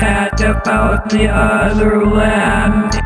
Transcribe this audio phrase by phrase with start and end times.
[0.00, 2.98] sad about the other land.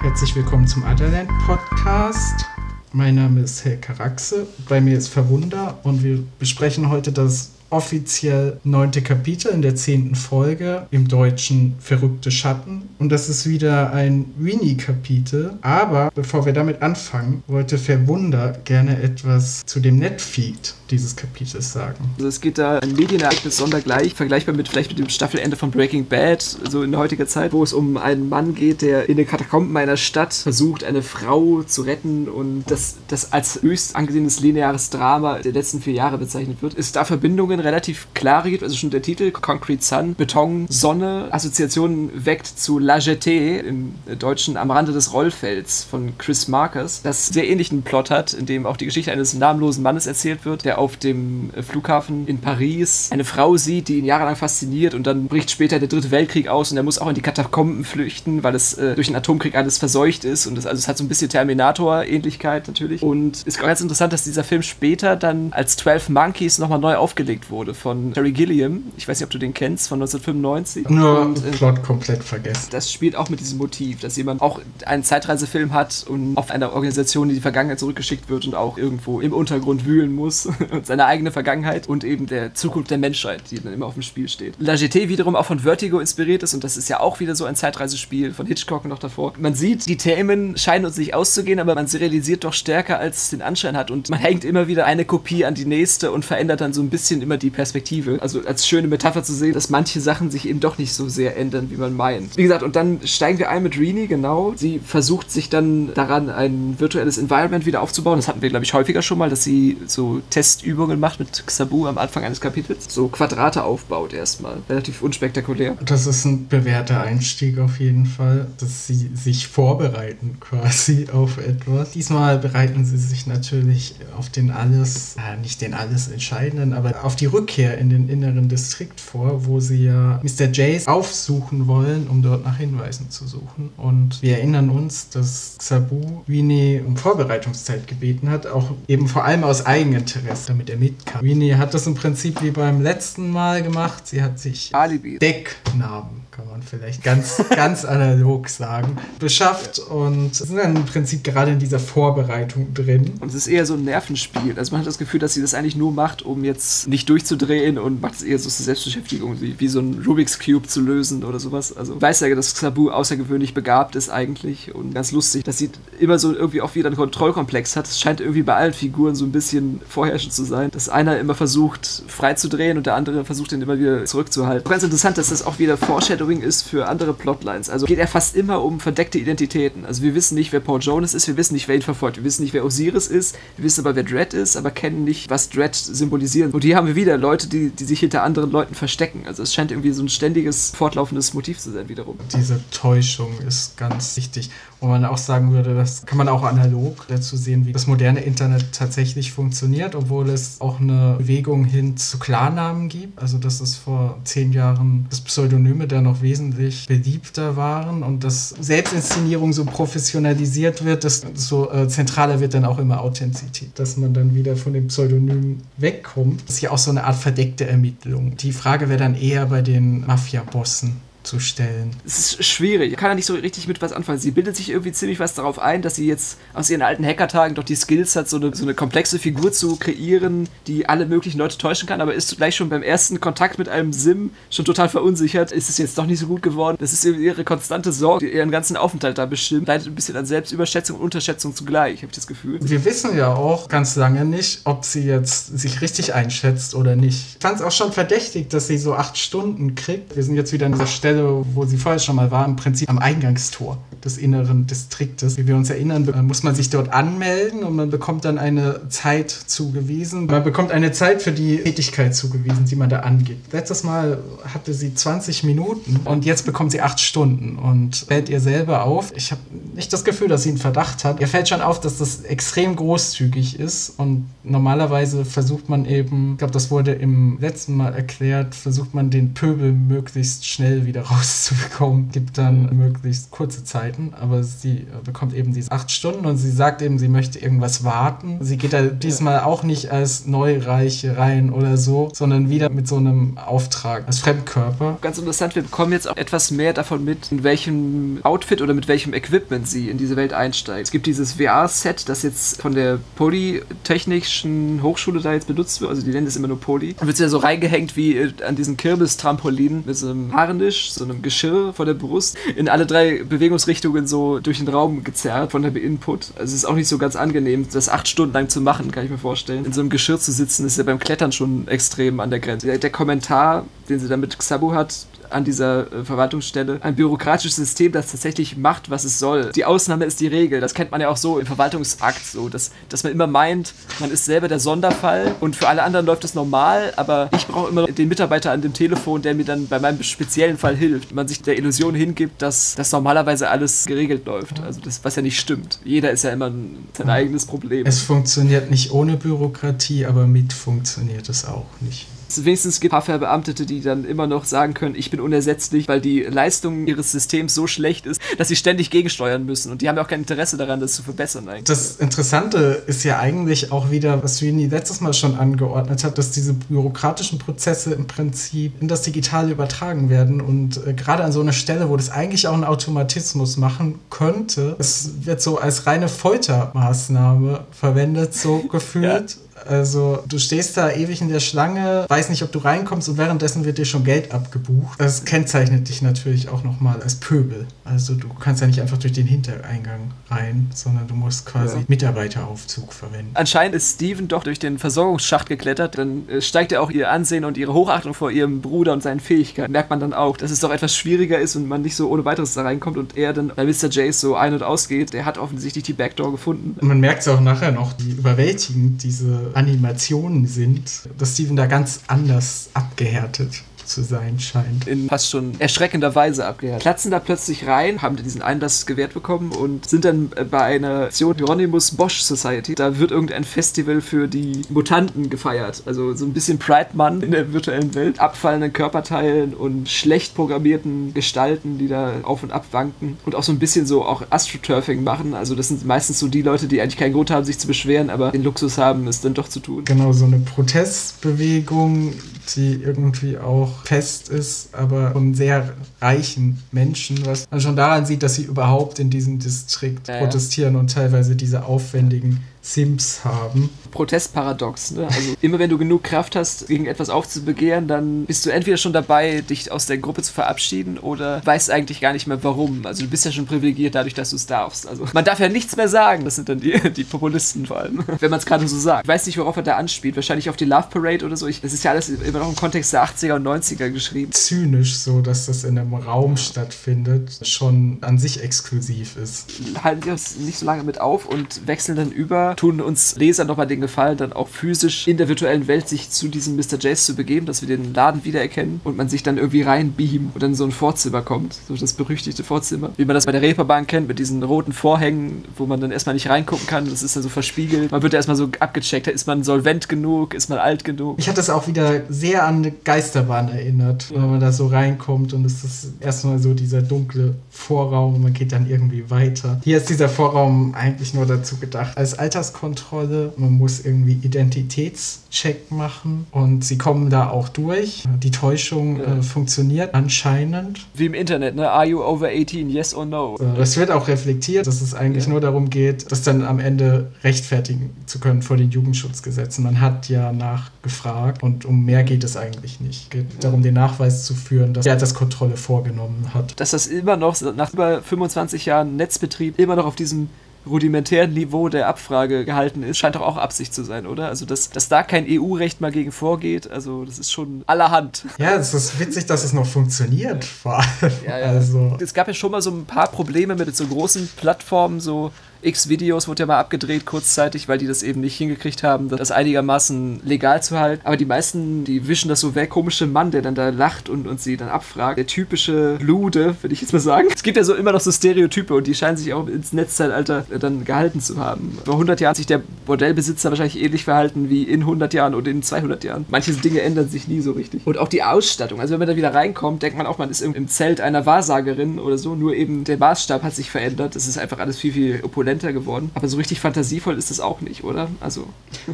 [0.00, 2.46] Herzlich willkommen zum Otherland Podcast.
[2.92, 8.58] Mein Name ist Helka Raxe, bei mir ist Verwunder und wir besprechen heute das offiziell
[8.64, 12.88] neunte Kapitel in der zehnten Folge, im Deutschen Verrückte Schatten.
[12.98, 15.54] Und das ist wieder ein Winnie-Kapitel.
[15.62, 22.10] Aber bevor wir damit anfangen, wollte Verwunder gerne etwas zu dem Netfeed dieses Kapitels sagen.
[22.16, 26.06] Also es geht da ein Medienereignis sondergleich, vergleichbar mit vielleicht mit dem Staffelende von Breaking
[26.06, 29.76] Bad, so in heutiger Zeit, wo es um einen Mann geht, der in den Katakomben
[29.76, 35.38] einer Stadt versucht, eine Frau zu retten und das, das als höchst angesehenes lineares Drama
[35.38, 36.76] der letzten vier Jahre bezeichnet wird.
[36.76, 42.10] Es da Verbindungen relativ klare gibt, also schon der Titel Concrete Sun, Beton, Sonne, Assoziationen
[42.24, 47.48] weckt zu La Jetée im Deutschen am Rande des Rollfelds von Chris Marcus, das sehr
[47.48, 50.96] ähnlichen Plot hat, in dem auch die Geschichte eines namenlosen Mannes erzählt wird, der auf
[50.96, 55.78] dem Flughafen in Paris eine Frau sieht, die ihn jahrelang fasziniert und dann bricht später
[55.78, 58.94] der dritte Weltkrieg aus und er muss auch in die Katakomben flüchten, weil es äh,
[58.94, 62.68] durch den Atomkrieg alles verseucht ist und das, also es hat so ein bisschen Terminator-Ähnlichkeit
[62.68, 63.02] natürlich.
[63.02, 66.96] Und es ist ganz interessant, dass dieser Film später dann als 12 Monkeys nochmal neu
[66.96, 68.84] aufgelegt wurde von Terry Gilliam.
[68.96, 70.88] Ich weiß nicht, ob du den kennst, von 1995.
[70.88, 72.68] Nur und, äh, Plot komplett vergessen.
[72.70, 76.72] Das spielt auch mit diesem Motiv, dass jemand auch einen Zeitreisefilm hat und auf einer
[76.72, 80.86] Organisation, die in die Vergangenheit zurückgeschickt wird und auch irgendwo im Untergrund wühlen muss und
[80.86, 84.28] seine eigene Vergangenheit und eben der Zukunft der Menschheit, die dann immer auf dem Spiel
[84.28, 84.54] steht.
[84.58, 87.44] La GT wiederum auch von Vertigo inspiriert ist und das ist ja auch wieder so
[87.44, 89.32] ein Zeitreisespiel von Hitchcock noch davor.
[89.38, 93.30] Man sieht, die Themen scheinen uns nicht auszugehen, aber man realisiert doch stärker, als es
[93.30, 96.60] den Anschein hat und man hängt immer wieder eine Kopie an die nächste und verändert
[96.60, 98.18] dann so ein bisschen immer die Perspektive.
[98.20, 101.36] Also als schöne Metapher zu sehen, dass manche Sachen sich eben doch nicht so sehr
[101.36, 102.36] ändern, wie man meint.
[102.36, 104.54] Wie gesagt, und dann steigen wir ein mit Rini, genau.
[104.56, 108.16] Sie versucht sich dann daran, ein virtuelles Environment wieder aufzubauen.
[108.16, 111.86] Das hatten wir, glaube ich, häufiger schon mal, dass sie so Testübungen macht mit Xabu
[111.86, 112.86] am Anfang eines Kapitels.
[112.88, 114.58] So Quadrate aufbaut erstmal.
[114.68, 115.76] Relativ unspektakulär.
[115.84, 121.92] Das ist ein bewährter Einstieg auf jeden Fall, dass sie sich vorbereiten quasi auf etwas.
[121.92, 127.16] Diesmal bereiten sie sich natürlich auf den alles, äh, nicht den alles Entscheidenden, aber auf
[127.16, 130.50] die Rückkehr in den inneren Distrikt vor, wo sie ja Mr.
[130.52, 133.70] Jace aufsuchen wollen, um dort nach Hinweisen zu suchen.
[133.76, 139.44] Und wir erinnern uns, dass Xabu Winnie um Vorbereitungszeit gebeten hat, auch eben vor allem
[139.44, 141.22] aus Eigeninteresse, damit er mitkam.
[141.22, 144.06] Winnie hat das im Prinzip wie beim letzten Mal gemacht.
[144.06, 145.18] Sie hat sich Alibi.
[145.18, 151.52] Decknamen kann man vielleicht ganz, ganz analog sagen, beschafft und sind dann im Prinzip gerade
[151.52, 153.12] in dieser Vorbereitung drin.
[153.20, 154.54] Und es ist eher so ein Nervenspiel.
[154.56, 157.78] Also man hat das Gefühl, dass sie das eigentlich nur macht, um jetzt nicht durchzudrehen
[157.78, 161.38] und macht es eher so zur Selbstbeschäftigung, wie, so ein Rubik's Cube zu lösen oder
[161.38, 161.76] sowas.
[161.76, 166.18] Also weiß ja, dass Xabu außergewöhnlich begabt ist eigentlich und ganz lustig, dass sie immer
[166.18, 167.86] so irgendwie auch wieder einen Kontrollkomplex hat.
[167.86, 171.34] Es scheint irgendwie bei allen Figuren so ein bisschen vorherrschend zu sein, dass einer immer
[171.34, 174.68] versucht, frei zu drehen und der andere versucht, den immer wieder zurückzuhalten.
[174.68, 177.68] Ganz interessant, dass das auch wieder Foreshadowing ist für andere Plotlines.
[177.68, 179.84] Also geht er fast immer um verdeckte Identitäten.
[179.84, 182.24] Also wir wissen nicht, wer Paul Jonas ist, wir wissen nicht, wer ihn verfolgt, wir
[182.24, 185.50] wissen nicht, wer Osiris ist, wir wissen aber, wer Dread ist, aber kennen nicht, was
[185.50, 186.52] Dread symbolisieren.
[186.52, 189.24] Und hier haben wir wieder Leute, die, die sich hinter anderen Leuten verstecken.
[189.26, 192.16] Also es scheint irgendwie so ein ständiges, fortlaufendes Motiv zu sein wiederum.
[192.34, 194.50] Diese Täuschung ist ganz wichtig.
[194.80, 198.20] Wo man auch sagen würde, das kann man auch analog dazu sehen, wie das moderne
[198.20, 203.20] Internet tatsächlich funktioniert, obwohl es auch eine Bewegung hin zu Klarnamen gibt.
[203.20, 208.50] Also dass es vor zehn Jahren das Pseudonyme da noch wesentlich beliebter waren und dass
[208.60, 214.34] Selbstinszenierung so professionalisiert wird, desto äh, zentraler wird dann auch immer Authentizität, dass man dann
[214.34, 216.42] wieder von dem Pseudonym wegkommt.
[216.46, 218.36] Das ist ja auch so eine Art verdeckte Ermittlung.
[218.36, 221.94] Die Frage wäre dann eher bei den Mafia-Bossen zu stellen.
[222.06, 222.92] Es ist schwierig.
[222.92, 224.18] Ich kann da nicht so richtig mit was anfangen.
[224.18, 227.54] Sie bildet sich irgendwie ziemlich was darauf ein, dass sie jetzt aus ihren alten Hackertagen
[227.54, 231.38] doch die Skills hat, so eine, so eine komplexe Figur zu kreieren, die alle möglichen
[231.38, 234.88] Leute täuschen kann, aber ist gleich schon beim ersten Kontakt mit einem Sim schon total
[234.88, 235.52] verunsichert.
[235.52, 236.76] Ist es jetzt doch nicht so gut geworden?
[236.80, 239.68] Das ist ihre konstante Sorge, die ihren ganzen Aufenthalt da bestimmt.
[239.68, 242.58] Leidet ein bisschen an Selbstüberschätzung und Unterschätzung zugleich, habe ich das Gefühl.
[242.62, 247.36] Wir wissen ja auch ganz lange nicht, ob sie jetzt sich richtig einschätzt oder nicht.
[247.36, 250.16] Ich fand es auch schon verdächtig, dass sie so acht Stunden kriegt.
[250.16, 252.56] Wir sind jetzt wieder an dieser Stelle Stelle, wo sie vorher schon mal war, im
[252.56, 255.36] Prinzip am Eingangstor des inneren Distriktes.
[255.36, 259.30] Wie wir uns erinnern, muss man sich dort anmelden und man bekommt dann eine Zeit
[259.30, 260.26] zugewiesen.
[260.26, 263.52] Man bekommt eine Zeit für die Tätigkeit zugewiesen, die man da angibt.
[263.52, 264.18] Letztes Mal
[264.54, 269.12] hatte sie 20 Minuten und jetzt bekommt sie 8 Stunden und fällt ihr selber auf.
[269.16, 269.40] Ich habe
[269.74, 271.20] nicht das Gefühl, dass sie einen Verdacht hat.
[271.20, 276.38] Ihr fällt schon auf, dass das extrem großzügig ist und normalerweise versucht man eben, ich
[276.38, 281.08] glaube, das wurde im letzten Mal erklärt, versucht man den Pöbel möglichst schnell wieder wieder
[281.08, 282.10] rauszubekommen.
[282.12, 286.82] Gibt dann möglichst kurze Zeiten, aber sie bekommt eben diese acht Stunden und sie sagt
[286.82, 288.38] eben, sie möchte irgendwas warten.
[288.40, 292.96] Sie geht da diesmal auch nicht als Neureiche rein oder so, sondern wieder mit so
[292.96, 294.98] einem Auftrag als Fremdkörper.
[295.00, 298.88] Ganz interessant, wir bekommen jetzt auch etwas mehr davon mit, in welchem Outfit oder mit
[298.88, 300.86] welchem Equipment sie in diese Welt einsteigt.
[300.86, 306.02] Es gibt dieses VR-Set, das jetzt von der Polytechnischen Hochschule da jetzt benutzt wird, also
[306.02, 306.96] die nennen es immer nur Poly.
[307.00, 311.04] Und wird ja so reingehängt wie äh, an diesen Kirmes-Trampolinen mit so einem Harnisch, so
[311.04, 315.62] einem Geschirr vor der Brust, in alle drei Bewegungsrichtungen so durch den Raum gezerrt von
[315.62, 316.32] der Input.
[316.36, 319.04] Also es ist auch nicht so ganz angenehm, das acht Stunden lang zu machen, kann
[319.04, 319.64] ich mir vorstellen.
[319.64, 322.66] In so einem Geschirr zu sitzen, ist ja beim Klettern schon extrem an der Grenze.
[322.66, 327.56] Der, der Kommentar, den sie dann mit Xabu hat, an dieser äh, Verwaltungsstelle ein bürokratisches
[327.56, 329.52] System, das tatsächlich macht, was es soll.
[329.52, 330.60] Die Ausnahme ist die Regel.
[330.60, 334.10] Das kennt man ja auch so im Verwaltungsakt, so dass, dass man immer meint, man
[334.10, 337.86] ist selber der Sonderfall und für alle anderen läuft es normal, aber ich brauche immer
[337.86, 341.14] den Mitarbeiter an dem Telefon, der mir dann bei meinem speziellen Fall hilft.
[341.14, 344.60] Man sich der Illusion hingibt, dass das normalerweise alles geregelt läuft.
[344.60, 345.80] Also das, was ja nicht stimmt.
[345.84, 347.86] Jeder ist ja immer ein, sein eigenes Problem.
[347.86, 352.06] Es funktioniert nicht ohne Bürokratie, aber mit funktioniert es auch nicht.
[352.36, 356.20] Wenigstens gibt es Verbeamtete, die dann immer noch sagen können, ich bin unersetzlich, weil die
[356.20, 359.72] Leistung ihres Systems so schlecht ist, dass sie ständig gegensteuern müssen.
[359.72, 361.64] Und die haben ja auch kein Interesse daran, das zu verbessern eigentlich.
[361.64, 366.30] Das Interessante ist ja eigentlich auch wieder, was Sweeney letztes Mal schon angeordnet hat, dass
[366.30, 370.40] diese bürokratischen Prozesse im Prinzip in das Digitale übertragen werden.
[370.40, 374.76] Und äh, gerade an so einer Stelle, wo das eigentlich auch einen Automatismus machen könnte,
[374.78, 379.30] es wird so als reine Foltermaßnahme verwendet, so gefühlt.
[379.32, 379.49] Ja.
[379.66, 383.64] Also du stehst da ewig in der Schlange, weiß nicht, ob du reinkommst und währenddessen
[383.64, 385.00] wird dir schon Geld abgebucht.
[385.00, 387.66] Das kennzeichnet dich natürlich auch nochmal als Pöbel.
[387.84, 391.84] Also du kannst ja nicht einfach durch den Hintereingang rein, sondern du musst quasi ja.
[391.88, 393.30] Mitarbeiteraufzug verwenden.
[393.34, 397.44] Anscheinend ist Steven doch durch den Versorgungsschacht geklettert, dann äh, steigt er auch ihr Ansehen
[397.44, 399.72] und ihre Hochachtung vor ihrem Bruder und seinen Fähigkeiten.
[399.72, 402.24] Merkt man dann auch, dass es doch etwas schwieriger ist und man nicht so ohne
[402.24, 403.88] weiteres da reinkommt und er dann bei Mr.
[403.90, 405.12] Jace so ein- und ausgeht.
[405.12, 406.76] Der hat offensichtlich die Backdoor gefunden.
[406.80, 411.66] Und man merkt es auch nachher noch, wie überwältigend diese Animationen sind, dass Steven da
[411.66, 414.86] ganz anders abgehärtet zu sein scheint.
[414.86, 416.80] In fast schon erschreckender Weise abgehört.
[416.80, 421.36] Platzen da plötzlich rein, haben diesen Einlass gewährt bekommen und sind dann bei einer Aktion
[421.36, 422.74] Hieronymus Bosch Society.
[422.74, 425.82] Da wird irgendein Festival für die Mutanten gefeiert.
[425.86, 428.20] Also so ein bisschen Pride-Mann in der virtuellen Welt.
[428.20, 433.18] Abfallenden Körperteilen und schlecht programmierten Gestalten, die da auf und ab wanken.
[433.26, 435.34] Und auch so ein bisschen so auch Astroturfing machen.
[435.34, 438.10] Also das sind meistens so die Leute, die eigentlich keinen Grund haben, sich zu beschweren,
[438.10, 439.84] aber den Luxus haben, es dann doch zu tun.
[439.84, 442.14] Genau, so eine Protestbewegung,
[442.56, 448.22] die irgendwie auch fest ist, aber von sehr reichen Menschen, was man schon daran sieht,
[448.22, 450.80] dass sie überhaupt in diesem Distrikt ja, protestieren ja.
[450.80, 452.40] und teilweise diese aufwendigen
[452.72, 453.70] Sims haben.
[453.90, 455.06] Protestparadox, ne?
[455.06, 458.92] Also immer wenn du genug Kraft hast, gegen etwas aufzubegehren, dann bist du entweder schon
[458.92, 462.86] dabei, dich aus der Gruppe zu verabschieden oder weißt eigentlich gar nicht mehr warum.
[462.86, 464.86] Also du bist ja schon privilegiert dadurch, dass du es darfst.
[464.86, 466.24] Also man darf ja nichts mehr sagen.
[466.24, 468.04] Das sind dann die, die Populisten vor allem.
[468.20, 469.04] Wenn man es gerade so sagt.
[469.04, 470.16] Ich weiß nicht, worauf er da anspielt.
[470.16, 471.46] Wahrscheinlich auf die Love Parade oder so.
[471.46, 474.32] Ich, das ist ja alles immer noch im Kontext der 80er und 90er geschrieben.
[474.32, 479.46] Zynisch so, dass das in einem Raum stattfindet, schon an sich exklusiv ist.
[479.82, 483.46] Halten wir uns nicht so lange mit auf und wechseln dann über tun uns Leser
[483.46, 486.78] nochmal den Gefallen, dann auch physisch in der virtuellen Welt sich zu diesem Mr.
[486.78, 490.42] Jace zu begeben, dass wir den Laden wiedererkennen und man sich dann irgendwie reinbeamt und
[490.42, 491.56] dann so ein Vorzimmer kommt.
[491.66, 492.90] So das berüchtigte Vorzimmer.
[492.98, 496.14] Wie man das bei der Reeperbahn kennt, mit diesen roten Vorhängen, wo man dann erstmal
[496.14, 496.90] nicht reingucken kann.
[496.90, 497.92] Das ist dann so verspiegelt.
[497.92, 499.06] Man wird ja erstmal so abgecheckt.
[499.06, 500.34] Ist man solvent genug?
[500.34, 501.18] Ist man alt genug?
[501.18, 505.32] Ich hatte es auch wieder sehr an eine Geisterbahn erinnert, wenn man da so reinkommt
[505.32, 509.62] und es ist erstmal so dieser dunkle Vorraum und man geht dann irgendwie weiter.
[509.64, 513.32] Hier ist dieser Vorraum eigentlich nur dazu gedacht, als Alters Ausweiskontrolle.
[513.36, 518.04] Man muss irgendwie Identitätscheck machen und sie kommen da auch durch.
[518.22, 519.18] Die Täuschung ja.
[519.18, 520.86] äh, funktioniert anscheinend.
[520.94, 521.70] Wie im Internet, ne?
[521.70, 522.70] Are you over 18?
[522.70, 523.36] Yes or no?
[523.56, 525.30] Das wird auch reflektiert, dass es eigentlich ja.
[525.30, 529.62] nur darum geht, das dann am Ende rechtfertigen zu können vor den Jugendschutzgesetzen.
[529.64, 533.04] Man hat ja nachgefragt und um mehr geht es eigentlich nicht.
[533.04, 536.58] Es geht darum, den Nachweis zu führen, dass er das Kontrolle vorgenommen hat.
[536.58, 540.28] Dass das immer noch nach über 25 Jahren Netzbetrieb immer noch auf diesem
[540.66, 544.28] rudimentären Niveau der Abfrage gehalten ist, scheint doch auch Absicht zu sein, oder?
[544.28, 548.26] Also, dass, dass da kein EU-Recht mal gegen vorgeht, also das ist schon allerhand.
[548.38, 551.12] Ja, es ist witzig, dass es noch funktioniert, vor allem.
[551.26, 551.46] Ja, ja.
[551.46, 551.96] Also.
[552.00, 556.26] Es gab ja schon mal so ein paar Probleme mit so großen Plattformen, so X-Videos
[556.28, 560.62] wurde ja mal abgedreht kurzzeitig, weil die das eben nicht hingekriegt haben, das einigermaßen legal
[560.62, 561.02] zu halten.
[561.04, 562.70] Aber die meisten, die wischen das so weg.
[562.70, 565.18] Komische Mann, der dann da lacht und, und sie dann abfragt.
[565.18, 567.28] Der typische Lude, würde ich jetzt mal sagen.
[567.34, 570.46] Es gibt ja so immer noch so Stereotype und die scheinen sich auch ins Netzzeitalter
[570.58, 571.78] dann gehalten zu haben.
[571.84, 575.46] Vor 100 Jahren hat sich der Bordellbesitzer wahrscheinlich ähnlich verhalten wie in 100 Jahren und
[575.46, 576.26] in 200 Jahren.
[576.28, 577.86] Manche Dinge ändern sich nie so richtig.
[577.86, 578.80] Und auch die Ausstattung.
[578.80, 581.98] Also wenn man da wieder reinkommt, denkt man auch, man ist im Zelt einer Wahrsagerin
[581.98, 582.34] oder so.
[582.34, 584.16] Nur eben der Maßstab hat sich verändert.
[584.16, 586.10] Es ist einfach alles viel, viel opulenter geworden.
[586.14, 588.08] Aber so richtig fantasievoll ist das auch nicht, oder?
[588.20, 588.46] Also.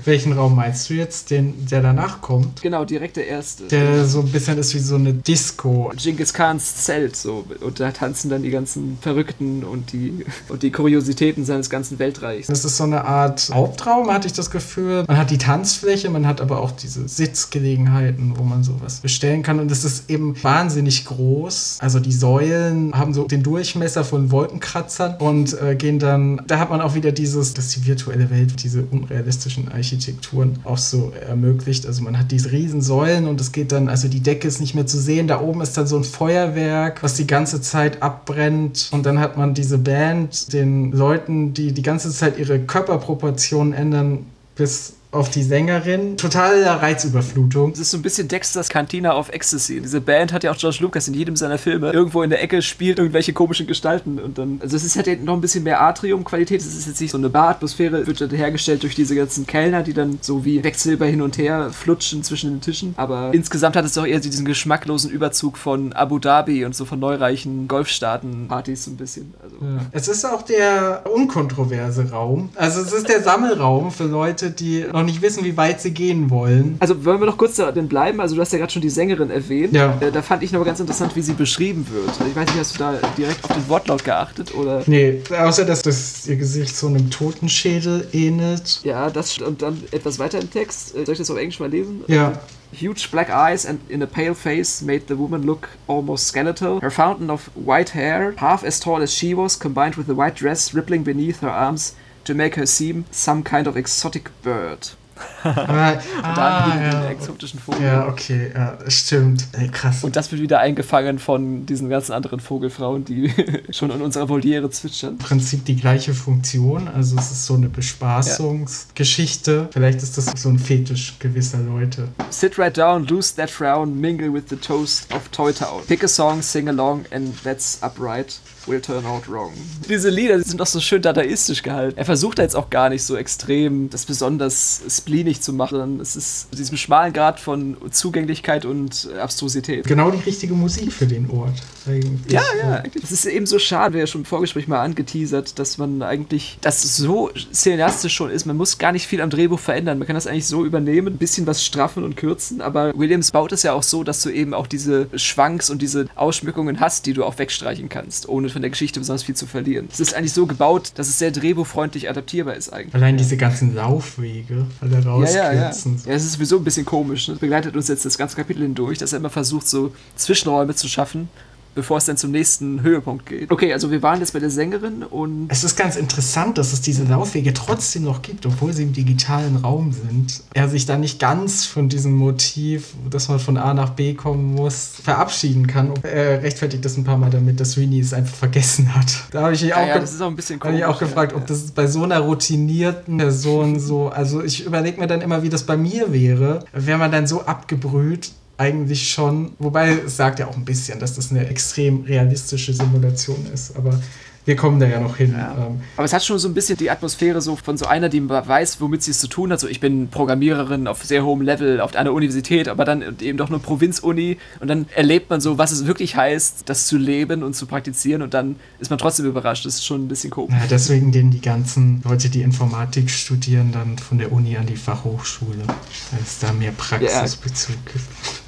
[0.05, 1.31] Welchen Raum meinst du jetzt?
[1.31, 2.63] Den, der danach kommt?
[2.63, 3.65] Genau, direkt der erste.
[3.65, 5.93] Der so ein bisschen ist wie so eine Disco.
[5.97, 7.45] Genghis Khans Zelt so.
[7.61, 12.49] Und da tanzen dann die ganzen Verrückten und die, und die Kuriositäten seines ganzen Weltreichs.
[12.49, 15.05] Das ist so eine Art Hauptraum, hatte ich das Gefühl.
[15.07, 19.61] Man hat die Tanzfläche, man hat aber auch diese Sitzgelegenheiten, wo man sowas bestellen kann.
[19.61, 21.79] Und es ist eben wahnsinnig groß.
[21.81, 26.71] Also die Säulen haben so den Durchmesser von Wolkenkratzern und äh, gehen dann, da hat
[26.71, 31.87] man auch wieder dieses, dass die virtuelle Welt diese unrealistischen Architekturen auch so ermöglicht.
[31.87, 34.75] Also man hat diese riesen Säulen und es geht dann, also die Decke ist nicht
[34.75, 35.27] mehr zu sehen.
[35.29, 38.89] Da oben ist dann so ein Feuerwerk, was die ganze Zeit abbrennt.
[38.93, 44.27] Und dann hat man diese Band, den Leuten, die die ganze Zeit ihre Körperproportionen ändern,
[44.57, 46.17] bis auf die Sängerin.
[46.17, 47.73] Totale Reizüberflutung.
[47.73, 49.81] Es ist so ein bisschen Dexters Cantina auf Ecstasy.
[49.81, 52.63] Diese Band hat ja auch George Lucas in jedem seiner Filme irgendwo in der Ecke
[52.63, 54.61] spielt irgendwelche komischen Gestalten und dann.
[54.63, 56.61] Also es ist halt noch ein bisschen mehr Atrium-Qualität.
[56.61, 59.95] Es ist jetzt nicht so eine Baratmosphäre, wird dann hergestellt durch diese ganzen Kellner, die
[59.95, 62.95] dann so wie Wechselbar hin und her flutschen zwischen den Tischen.
[62.97, 66.99] Aber insgesamt hat es doch eher diesen geschmacklosen Überzug von Abu Dhabi und so von
[67.01, 69.35] neureichen Golfstaaten-Partys so ein bisschen.
[69.43, 69.57] Also.
[69.61, 69.81] Ja.
[69.93, 72.51] Es ist auch der unkontroverse Raum.
[72.55, 76.31] Also es ist der Sammelraum für Leute, die noch nicht wissen, wie weit sie gehen
[76.31, 76.77] wollen.
[76.81, 78.21] Also wollen wir noch kurz da bleiben?
[78.21, 79.73] Also du hast ja gerade schon die Sängerin erwähnt.
[79.73, 79.97] Ja.
[80.01, 82.11] Äh, da fand ich noch ganz interessant, wie sie beschrieben wird.
[82.29, 84.83] Ich weiß nicht, hast du da direkt auf den Wortlaut geachtet oder?
[84.87, 88.81] Nee, außer dass das ihr Gesicht so einem Totenschädel ähnelt.
[88.85, 90.95] Ja, das und dann etwas weiter im Text.
[90.95, 92.03] Äh, Soll ich das auf Englisch mal lesen?
[92.09, 92.33] Ja.
[92.79, 96.81] Huge black eyes and in a pale face made the woman look almost skeletal.
[96.81, 100.35] Her fountain of white hair, half as tall as she was, combined with the white
[100.35, 101.95] dress rippling beneath her arms
[102.27, 104.97] to make her seem some kind of exotic bird.
[105.45, 107.09] Und wir ah, den ja.
[107.09, 107.83] exotischen Vogel.
[107.83, 109.47] ja, okay, ja, stimmt.
[109.53, 110.05] Ey, krass.
[110.05, 113.33] Und das wird wieder eingefangen von diesen ganzen anderen Vogelfrauen, die
[113.71, 115.13] schon in unserer Voliere zwitschern.
[115.13, 116.89] im Prinzip die gleiche Funktion.
[116.89, 119.69] Also es ist so eine Bespaßungsgeschichte.
[119.73, 122.09] Vielleicht ist das so ein Fetisch gewisser Leute.
[122.31, 125.83] Sit right down, lose that frown, mingle with the toast of Toy Town.
[125.87, 128.39] Pick a song, sing along, and that's upright.
[128.67, 129.53] Will turn out wrong.
[129.89, 131.97] Diese Lieder die sind doch so schön dadaistisch gehalten.
[131.97, 135.79] Er versucht da jetzt auch gar nicht so extrem, das besonders spleenig zu machen.
[135.79, 139.87] sondern Es ist mit diesem schmalen Grad von Zugänglichkeit und Abstrusität.
[139.87, 141.63] Genau die richtige Musik für den Ort.
[141.87, 142.33] Eigentlich.
[142.33, 143.05] Ja, ja, eigentlich.
[143.05, 146.59] Es ist eben so schade, wir ja schon im Vorgespräch mal angeteasert, dass man eigentlich,
[146.61, 149.99] das so cineastisch schon ist, man muss gar nicht viel am Drehbuch verändern.
[149.99, 153.53] Man kann das eigentlich so übernehmen, ein bisschen was straffen und kürzen, aber Williams baut
[153.53, 157.13] es ja auch so, dass du eben auch diese Schwanks und diese Ausschmückungen hast, die
[157.13, 159.87] du auch wegstreichen kannst, ohne von der Geschichte besonders viel zu verlieren.
[159.93, 162.95] Es ist eigentlich so gebaut, dass es sehr drehbuchfreundlich adaptierbar ist eigentlich.
[162.95, 165.67] Allein diese ganzen Laufwege, alle Ja, ja, ja.
[165.67, 166.01] rauskürzen.
[166.07, 167.29] Ja, es ist sowieso ein bisschen komisch.
[167.29, 167.35] ne?
[167.35, 170.89] Das begleitet uns jetzt das ganze Kapitel hindurch, dass er immer versucht, so Zwischenräume zu
[170.89, 171.29] schaffen,
[171.77, 173.53] bevor es dann zum nächsten Höhepunkt geht.
[173.53, 176.81] Okay, also wir waren jetzt bei der Sängerin und Es ist ganz interessant, dass es
[176.81, 180.43] diese Laufwege trotzdem noch gibt, obwohl sie im digitalen Raum sind.
[180.55, 184.55] Er sich da nicht ganz von diesem Motiv, dass man von A nach B kommen
[184.55, 185.93] muss, verabschieden kann.
[186.03, 189.25] Er rechtfertigt das ein paar Mal damit, dass Winnie es einfach vergessen hat.
[189.31, 191.73] Da habe ich mich ja, auch, ja, das auch ich auch gefragt, ja, ob das
[191.73, 195.77] bei so einer routinierten Person so, also ich überlege mir dann immer, wie das bei
[195.77, 200.65] mir wäre, wäre man dann so abgebrüht, eigentlich schon, wobei es sagt ja auch ein
[200.65, 204.01] bisschen, dass das eine extrem realistische Simulation ist, aber
[204.47, 205.35] wir kommen da ja noch hin.
[205.37, 205.67] Ja.
[205.67, 208.27] Ähm, Aber es hat schon so ein bisschen die Atmosphäre so von so einer, die
[208.29, 209.59] weiß, womit sie es zu tun hat.
[209.59, 213.49] So, ich bin Programmiererin auf sehr hohem Level auf einer Universität, aber dann eben doch
[213.49, 217.55] eine Provinzuni und dann erlebt man so, was es wirklich heißt, das zu leben und
[217.55, 219.67] zu praktizieren und dann ist man trotzdem überrascht.
[219.67, 220.55] Das ist schon ein bisschen komisch.
[220.57, 224.77] Ja, deswegen gehen die ganzen Leute, die Informatik studieren, dann von der Uni an die
[224.77, 228.46] Fachhochschule, weil es da mehr Praxisbezug gibt.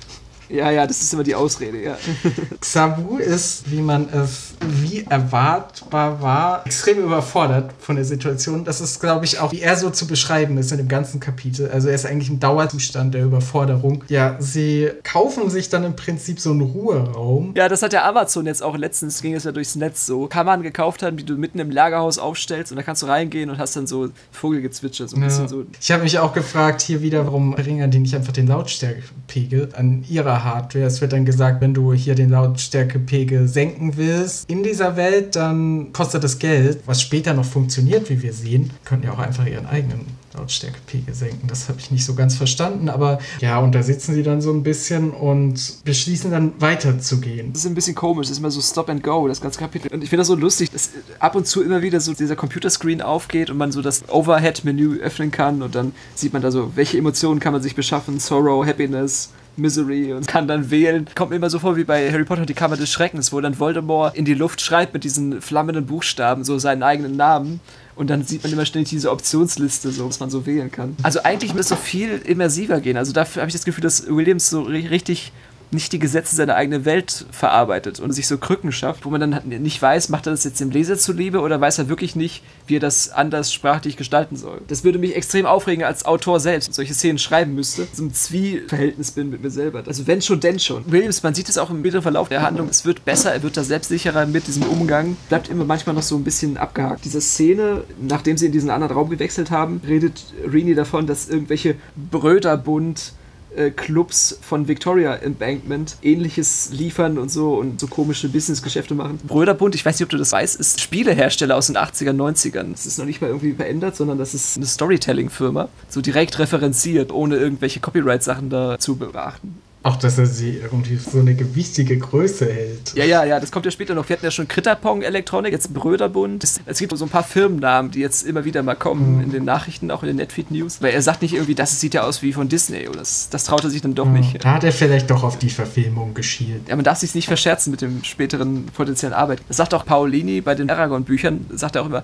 [0.48, 1.96] Ja, ja, das ist immer die Ausrede, ja.
[2.60, 8.64] Xabu ist, wie man es wie erwartbar war, extrem überfordert von der Situation.
[8.64, 11.70] Das ist, glaube ich, auch, wie er so zu beschreiben ist in dem ganzen Kapitel.
[11.70, 14.04] Also er ist eigentlich im Dauerzustand der Überforderung.
[14.08, 17.52] Ja, sie kaufen sich dann im Prinzip so einen Ruheraum.
[17.56, 20.26] Ja, das hat ja Amazon jetzt auch letztens, ging es ja durchs Netz so.
[20.26, 23.58] Kammern gekauft haben, die du mitten im Lagerhaus aufstellst und da kannst du reingehen und
[23.58, 25.28] hast dann so Vogelgezwitscher, so ein Ja.
[25.28, 25.64] bisschen so.
[25.80, 30.04] Ich habe mich auch gefragt, hier wieder, warum verringern die nicht einfach den Lautstärkepegel an
[30.08, 30.84] ihrer Hardware?
[30.84, 35.92] Es wird dann gesagt, wenn du hier den Lautstärkepegel senken willst, in dieser Welt, dann
[35.92, 38.70] kostet es Geld, was später noch funktioniert, wie wir sehen.
[38.84, 41.48] Könnten ja auch einfach ihren eigenen Lautstärkepegel senken.
[41.48, 44.52] Das habe ich nicht so ganz verstanden, aber ja, und da sitzen sie dann so
[44.52, 47.52] ein bisschen und beschließen dann weiterzugehen.
[47.52, 49.92] Das ist ein bisschen komisch, das ist immer so Stop and Go, das ganze Kapitel.
[49.92, 53.02] Und ich finde das so lustig, dass ab und zu immer wieder so dieser Computerscreen
[53.02, 56.98] aufgeht und man so das Overhead-Menü öffnen kann und dann sieht man da so, welche
[56.98, 61.06] Emotionen kann man sich beschaffen, Sorrow, Happiness, Misery und kann dann wählen.
[61.14, 63.58] Kommt mir immer so vor wie bei Harry Potter die Kammer des Schreckens, wo dann
[63.58, 67.60] Voldemort in die Luft schreibt mit diesen flammenden Buchstaben so seinen eigenen Namen.
[67.94, 70.96] Und dann sieht man immer ständig diese Optionsliste, so, was man so wählen kann.
[71.02, 72.96] Also eigentlich müsste es so viel immersiver gehen.
[72.96, 75.32] Also dafür habe ich das Gefühl, dass Williams so richtig
[75.70, 79.42] nicht die Gesetze seiner eigenen Welt verarbeitet und sich so Krücken schafft, wo man dann
[79.46, 82.76] nicht weiß, macht er das jetzt dem Leser zuliebe oder weiß er wirklich nicht, wie
[82.76, 84.60] er das anders sprachlich gestalten soll.
[84.68, 89.10] Das würde mich extrem aufregen als Autor selbst, solche Szenen schreiben müsste, so ein Zwie-Verhältnis
[89.10, 89.82] bin mit mir selber.
[89.86, 90.90] Also wenn schon, denn schon.
[90.90, 93.56] Williams, man sieht es auch im weiteren Verlauf der Handlung, es wird besser, er wird
[93.56, 97.04] da selbstsicherer mit diesem Umgang, bleibt immer manchmal noch so ein bisschen abgehakt.
[97.04, 101.76] Diese Szene, nachdem sie in diesen anderen Raum gewechselt haben, redet Rini davon, dass irgendwelche
[102.10, 103.12] Bröderbund
[103.56, 109.18] äh, Clubs von Victoria Embankment ähnliches liefern und so und so komische Businessgeschäfte machen.
[109.26, 112.72] Bröderbund, ich weiß nicht, ob du das weißt, ist Spielehersteller aus den 80er, 90ern.
[112.72, 117.12] Das ist noch nicht mal irgendwie verändert, sondern das ist eine Storytelling-Firma, so direkt referenziert,
[117.12, 119.58] ohne irgendwelche Copyright-Sachen da zu beachten.
[119.84, 122.94] Auch, dass er sie irgendwie so eine gewichtige Größe hält.
[122.96, 124.08] Ja, ja, ja, das kommt ja später noch.
[124.08, 126.42] Wir hatten ja schon Kritterpong Elektronik, jetzt Bröderbund.
[126.42, 129.22] Es, gibt so ein paar Firmennamen, die jetzt immer wieder mal kommen mhm.
[129.22, 130.82] in den Nachrichten, auch in den Netfeed News.
[130.82, 132.88] Weil er sagt nicht irgendwie, das sieht ja aus wie von Disney.
[132.88, 134.14] Oder das, das traut er sich dann doch mhm.
[134.14, 134.44] nicht.
[134.44, 136.68] Da hat er vielleicht doch auf die Verfilmung geschielt.
[136.68, 139.40] Ja, man darf sich nicht verscherzen mit dem späteren potenziellen Arbeit.
[139.46, 142.02] Das sagt auch Paulini bei den Aragon-Büchern, sagt er auch immer,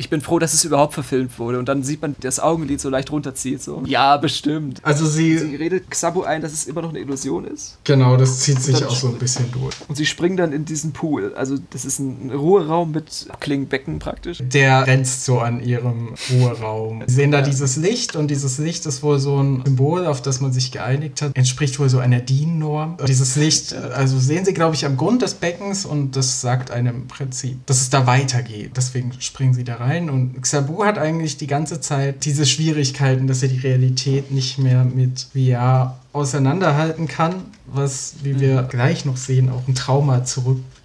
[0.00, 1.58] ich bin froh, dass es überhaupt verfilmt wurde.
[1.58, 3.62] Und dann sieht man, das Augenlid so leicht runterzieht.
[3.62, 3.82] So.
[3.84, 4.80] Ja, bestimmt.
[4.82, 7.76] Also sie, sie redet Xabu ein, dass es immer noch eine Illusion ist.
[7.84, 9.76] Genau, das zieht sich auch so ein bisschen durch.
[9.88, 11.34] Und sie springen dann in diesen Pool.
[11.34, 14.38] Also das ist ein Ruheraum mit Klingenbecken praktisch.
[14.40, 17.02] Der grenzt so an ihrem Ruheraum.
[17.06, 17.44] Sie sehen da ja.
[17.44, 21.20] dieses Licht und dieses Licht ist wohl so ein Symbol, auf das man sich geeinigt
[21.20, 21.36] hat.
[21.36, 22.96] Entspricht wohl so einer DIN-Norm.
[23.06, 27.02] Dieses Licht, also sehen sie, glaube ich, am Grund des Beckens und das sagt einem
[27.02, 28.70] im Prinzip, dass es da weitergeht.
[28.76, 33.26] Deswegen springen sie da rein rein und Xabu hat eigentlich die ganze Zeit diese Schwierigkeiten,
[33.26, 37.34] dass er die Realität nicht mehr mit VR auseinanderhalten kann,
[37.66, 38.68] was, wie wir mhm.
[38.68, 40.24] gleich noch sehen, auch ein Trauma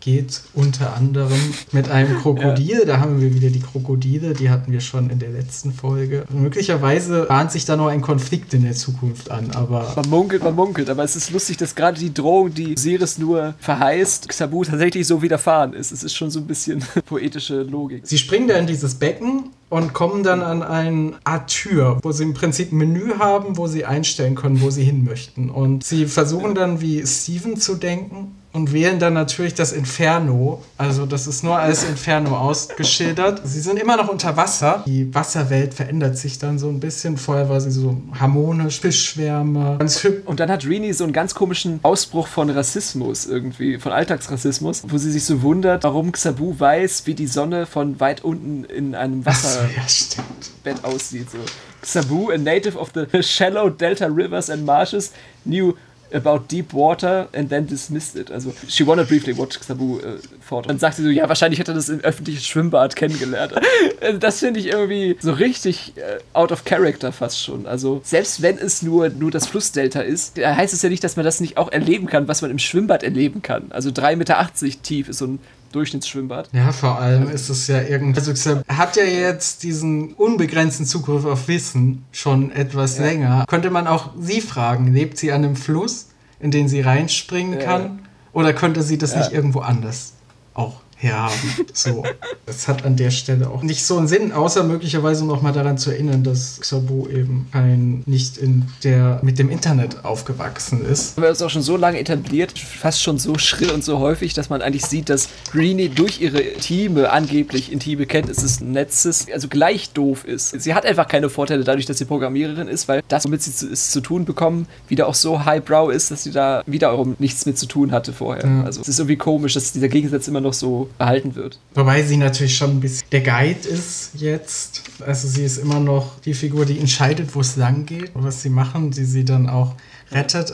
[0.06, 1.40] zurückgeht, unter anderem
[1.72, 2.80] mit einem Krokodil.
[2.80, 2.86] Ja.
[2.86, 6.26] Da haben wir wieder die Krokodile, die hatten wir schon in der letzten Folge.
[6.30, 9.94] Möglicherweise bahnt sich da noch ein Konflikt in der Zukunft an, aber.
[9.96, 13.56] Man munkelt, man munkelt, aber es ist lustig, dass gerade die Drohung, die Siris nur
[13.60, 15.92] verheißt, Xabu tatsächlich so widerfahren ist.
[15.92, 18.02] Es ist schon so ein bisschen poetische Logik.
[18.06, 22.24] Sie springen da in dieses Becken und kommen dann an eine Art Tür, wo sie
[22.24, 25.50] im Prinzip ein Menü haben, wo sie einstellen können, wo sie hin möchten.
[25.50, 30.64] Und sie versuchen dann wie Steven zu denken und wählen dann natürlich das Inferno.
[30.78, 33.42] Also das ist nur als Inferno ausgeschildert.
[33.44, 34.86] Sie sind immer noch unter Wasser.
[34.88, 37.18] Die Wasserwelt verändert sich dann so ein bisschen.
[37.18, 40.26] Vorher war sie so harmonisch, Fischschwärme, ganz hübsch.
[40.26, 44.98] Und dann hat Rini so einen ganz komischen Ausbruch von Rassismus irgendwie, von Alltagsrassismus, wo
[44.98, 49.26] sie sich so wundert, warum Xabu weiß, wie die Sonne von weit unten in einem
[49.26, 50.18] Wasserbett
[50.66, 51.30] ja, aussieht.
[51.30, 51.40] So.
[51.82, 55.12] Xabu, a native of the shallow delta rivers and marshes,
[55.44, 55.76] knew
[56.14, 58.32] about deep water and then dismissed it.
[58.32, 60.70] Also, she wondered briefly what Sabu äh, thought.
[60.70, 63.54] Dann sagt sie so, ja, wahrscheinlich hätte er das im öffentlichen Schwimmbad kennengelernt.
[64.02, 67.66] Also, das finde ich irgendwie so richtig äh, out of character fast schon.
[67.66, 71.26] Also, selbst wenn es nur, nur das Flussdelta ist, heißt es ja nicht, dass man
[71.26, 73.72] das nicht auch erleben kann, was man im Schwimmbad erleben kann.
[73.72, 74.50] Also 3,80 Meter
[74.84, 75.40] tief ist so ein
[75.76, 76.50] Durchschnittsschwimmbad.
[76.54, 78.20] Ja, vor allem ist es ja irgendwie.
[78.20, 83.06] Also, er hat ja jetzt diesen unbegrenzten Zugriff auf Wissen schon etwas ja.
[83.06, 83.46] länger.
[83.48, 86.08] Könnte man auch sie fragen, lebt sie an einem Fluss,
[86.40, 87.66] in den sie reinspringen ja.
[87.66, 88.00] kann?
[88.32, 89.20] Oder könnte sie das ja.
[89.20, 90.14] nicht irgendwo anders
[90.56, 91.32] auch ja,
[91.74, 92.04] so.
[92.46, 95.78] Das hat an der Stelle auch nicht so einen Sinn, außer möglicherweise noch mal daran
[95.78, 101.18] zu erinnern, dass Xabu eben ein nicht in der mit dem Internet aufgewachsen ist.
[101.18, 104.34] Aber es ist auch schon so lange etabliert, fast schon so schrill und so häufig,
[104.34, 109.48] dass man eigentlich sieht, dass Greenie durch ihre intime, angeblich intime Kenntnis des Netzes, also
[109.48, 110.60] gleich doof ist.
[110.62, 113.72] Sie hat einfach keine Vorteile dadurch, dass sie Programmiererin ist, weil das, womit sie zu,
[113.72, 117.58] es zu tun bekommen, wieder auch so highbrow ist, dass sie da wiederum nichts mit
[117.58, 118.46] zu tun hatte vorher.
[118.46, 118.64] Ja.
[118.64, 121.60] Also es ist irgendwie komisch, dass dieser Gegensatz immer noch so erhalten wird.
[121.74, 124.84] Wobei sie natürlich schon ein bisschen der Guide ist jetzt.
[125.06, 128.50] Also sie ist immer noch die Figur, die entscheidet, wo es lang geht, was sie
[128.50, 129.76] machen, die sie dann auch
[130.12, 130.54] rettet.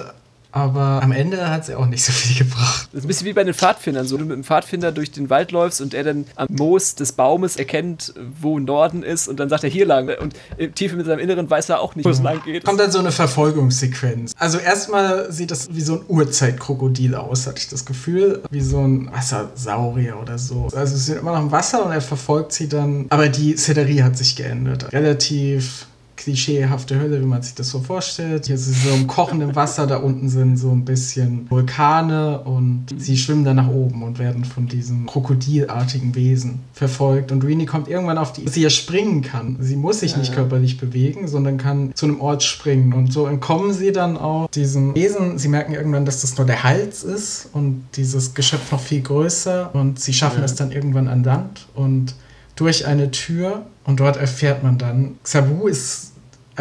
[0.52, 2.90] Aber am Ende hat sie auch nicht so viel gebracht.
[2.92, 5.30] Das ist ein bisschen wie bei den Pfadfindern, so du mit dem Pfadfinder durch den
[5.30, 9.50] Wald läufst und er dann am Moos des Baumes erkennt, wo Norden ist und dann
[9.50, 10.36] sagt er hier lang und
[10.76, 12.66] tief in seinem Inneren weiß er auch nicht, wo es lang geht.
[12.66, 14.34] Kommt dann so eine Verfolgungssequenz.
[14.38, 18.80] Also erstmal sieht das wie so ein Urzeitkrokodil aus, hatte ich das Gefühl, wie so
[18.80, 20.68] ein Wassersaurier oder so.
[20.76, 24.04] Also sie sind immer noch im Wasser und er verfolgt sie dann, aber die Szenerie
[24.04, 24.92] hat sich geändert.
[24.92, 25.88] Relativ
[26.22, 28.46] klischeehafte Hölle, wie man sich das so vorstellt.
[28.46, 32.86] Hier ist es so im kochenden Wasser, da unten sind so ein bisschen Vulkane und
[32.98, 37.32] sie schwimmen dann nach oben und werden von diesem krokodilartigen Wesen verfolgt.
[37.32, 39.58] Und Rini kommt irgendwann auf die, sie ja springen kann.
[39.60, 42.94] Sie muss sich nicht körperlich bewegen, sondern kann zu einem Ort springen.
[42.94, 45.40] Und so entkommen sie dann auch diesem Wesen.
[45.40, 49.74] Sie merken irgendwann, dass das nur der Hals ist und dieses Geschöpf noch viel größer.
[49.74, 50.46] Und sie schaffen Ja.
[50.46, 52.14] es dann irgendwann an Land und
[52.56, 56.11] durch eine Tür und dort erfährt man dann, Xabu ist,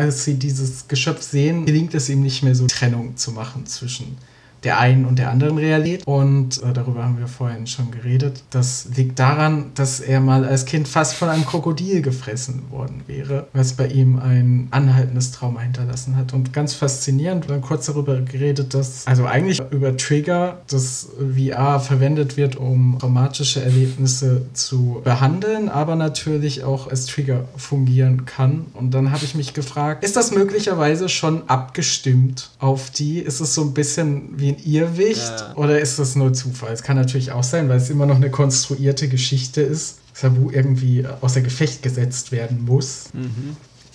[0.01, 4.17] als sie dieses Geschöpf sehen, gelingt es ihm nicht mehr so Trennung zu machen zwischen
[4.65, 6.07] der einen und der anderen Realität.
[6.07, 8.43] Und äh, darüber haben wir vorhin schon geredet.
[8.51, 13.47] Das liegt daran, dass er mal als Kind fast von einem Krokodil gefressen worden wäre,
[13.53, 16.35] was bei ihm ein anhaltendes Trauma hinterlassen hat.
[16.35, 21.81] Und ganz faszinierend, wir haben kurz darüber geredet, dass, also eigentlich über Trigger, das VR
[21.81, 28.67] verwendet wird, um traumatische Erlebnisse zu behandeln, aber natürlich auch als Trigger fungieren kann.
[28.75, 33.19] Und dann habe ich mich gefragt, ist das möglicherweise schon abgestimmt auf die?
[33.19, 35.55] Ist es so ein bisschen wie ein Irrwicht Ja.
[35.57, 36.73] oder ist das nur Zufall?
[36.73, 39.97] Es kann natürlich auch sein, weil es immer noch eine konstruierte Geschichte ist.
[40.13, 43.05] Sabu irgendwie außer Gefecht gesetzt werden muss.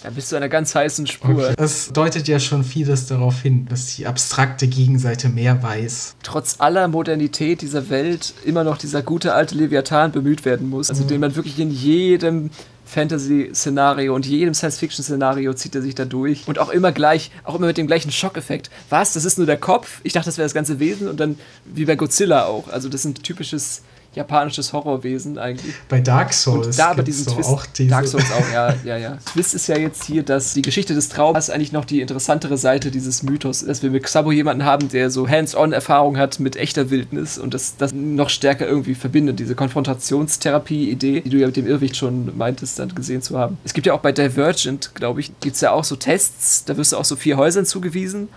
[0.01, 1.35] Da bist du einer ganz heißen Spur.
[1.45, 1.53] Okay.
[1.57, 6.15] Das deutet ja schon vieles darauf hin, dass die abstrakte Gegenseite mehr weiß.
[6.23, 10.89] Trotz aller Modernität dieser Welt immer noch dieser gute alte Leviathan bemüht werden muss.
[10.89, 12.49] Also den man wirklich in jedem
[12.85, 16.47] Fantasy-Szenario und jedem Science-Fiction-Szenario zieht er sich da durch.
[16.47, 18.69] Und auch immer gleich, auch immer mit dem gleichen Schockeffekt.
[18.89, 19.13] Was?
[19.13, 19.99] Das ist nur der Kopf?
[20.03, 22.69] Ich dachte, das wäre das ganze Wesen und dann wie bei Godzilla auch.
[22.69, 23.81] Also das sind typisches
[24.15, 25.75] japanisches Horrorwesen eigentlich.
[25.89, 27.49] Bei Dark Souls Und da aber diesen Twist.
[27.49, 29.17] auch diese Dark Souls auch, ja, ja, ja.
[29.33, 32.91] Twist ist ja jetzt hier, dass die Geschichte des Traumas eigentlich noch die interessantere Seite
[32.91, 36.89] dieses Mythos ist, dass wir mit Xabo jemanden haben, der so Hands-on-Erfahrung hat mit echter
[36.89, 39.39] Wildnis und das, das noch stärker irgendwie verbindet.
[39.39, 43.57] Diese Konfrontationstherapie-Idee, die du ja mit dem Irrwicht schon meintest, dann gesehen zu haben.
[43.63, 46.77] Es gibt ja auch bei Divergent, glaube ich, gibt es ja auch so Tests, da
[46.77, 48.29] wirst du auch so vier Häusern zugewiesen.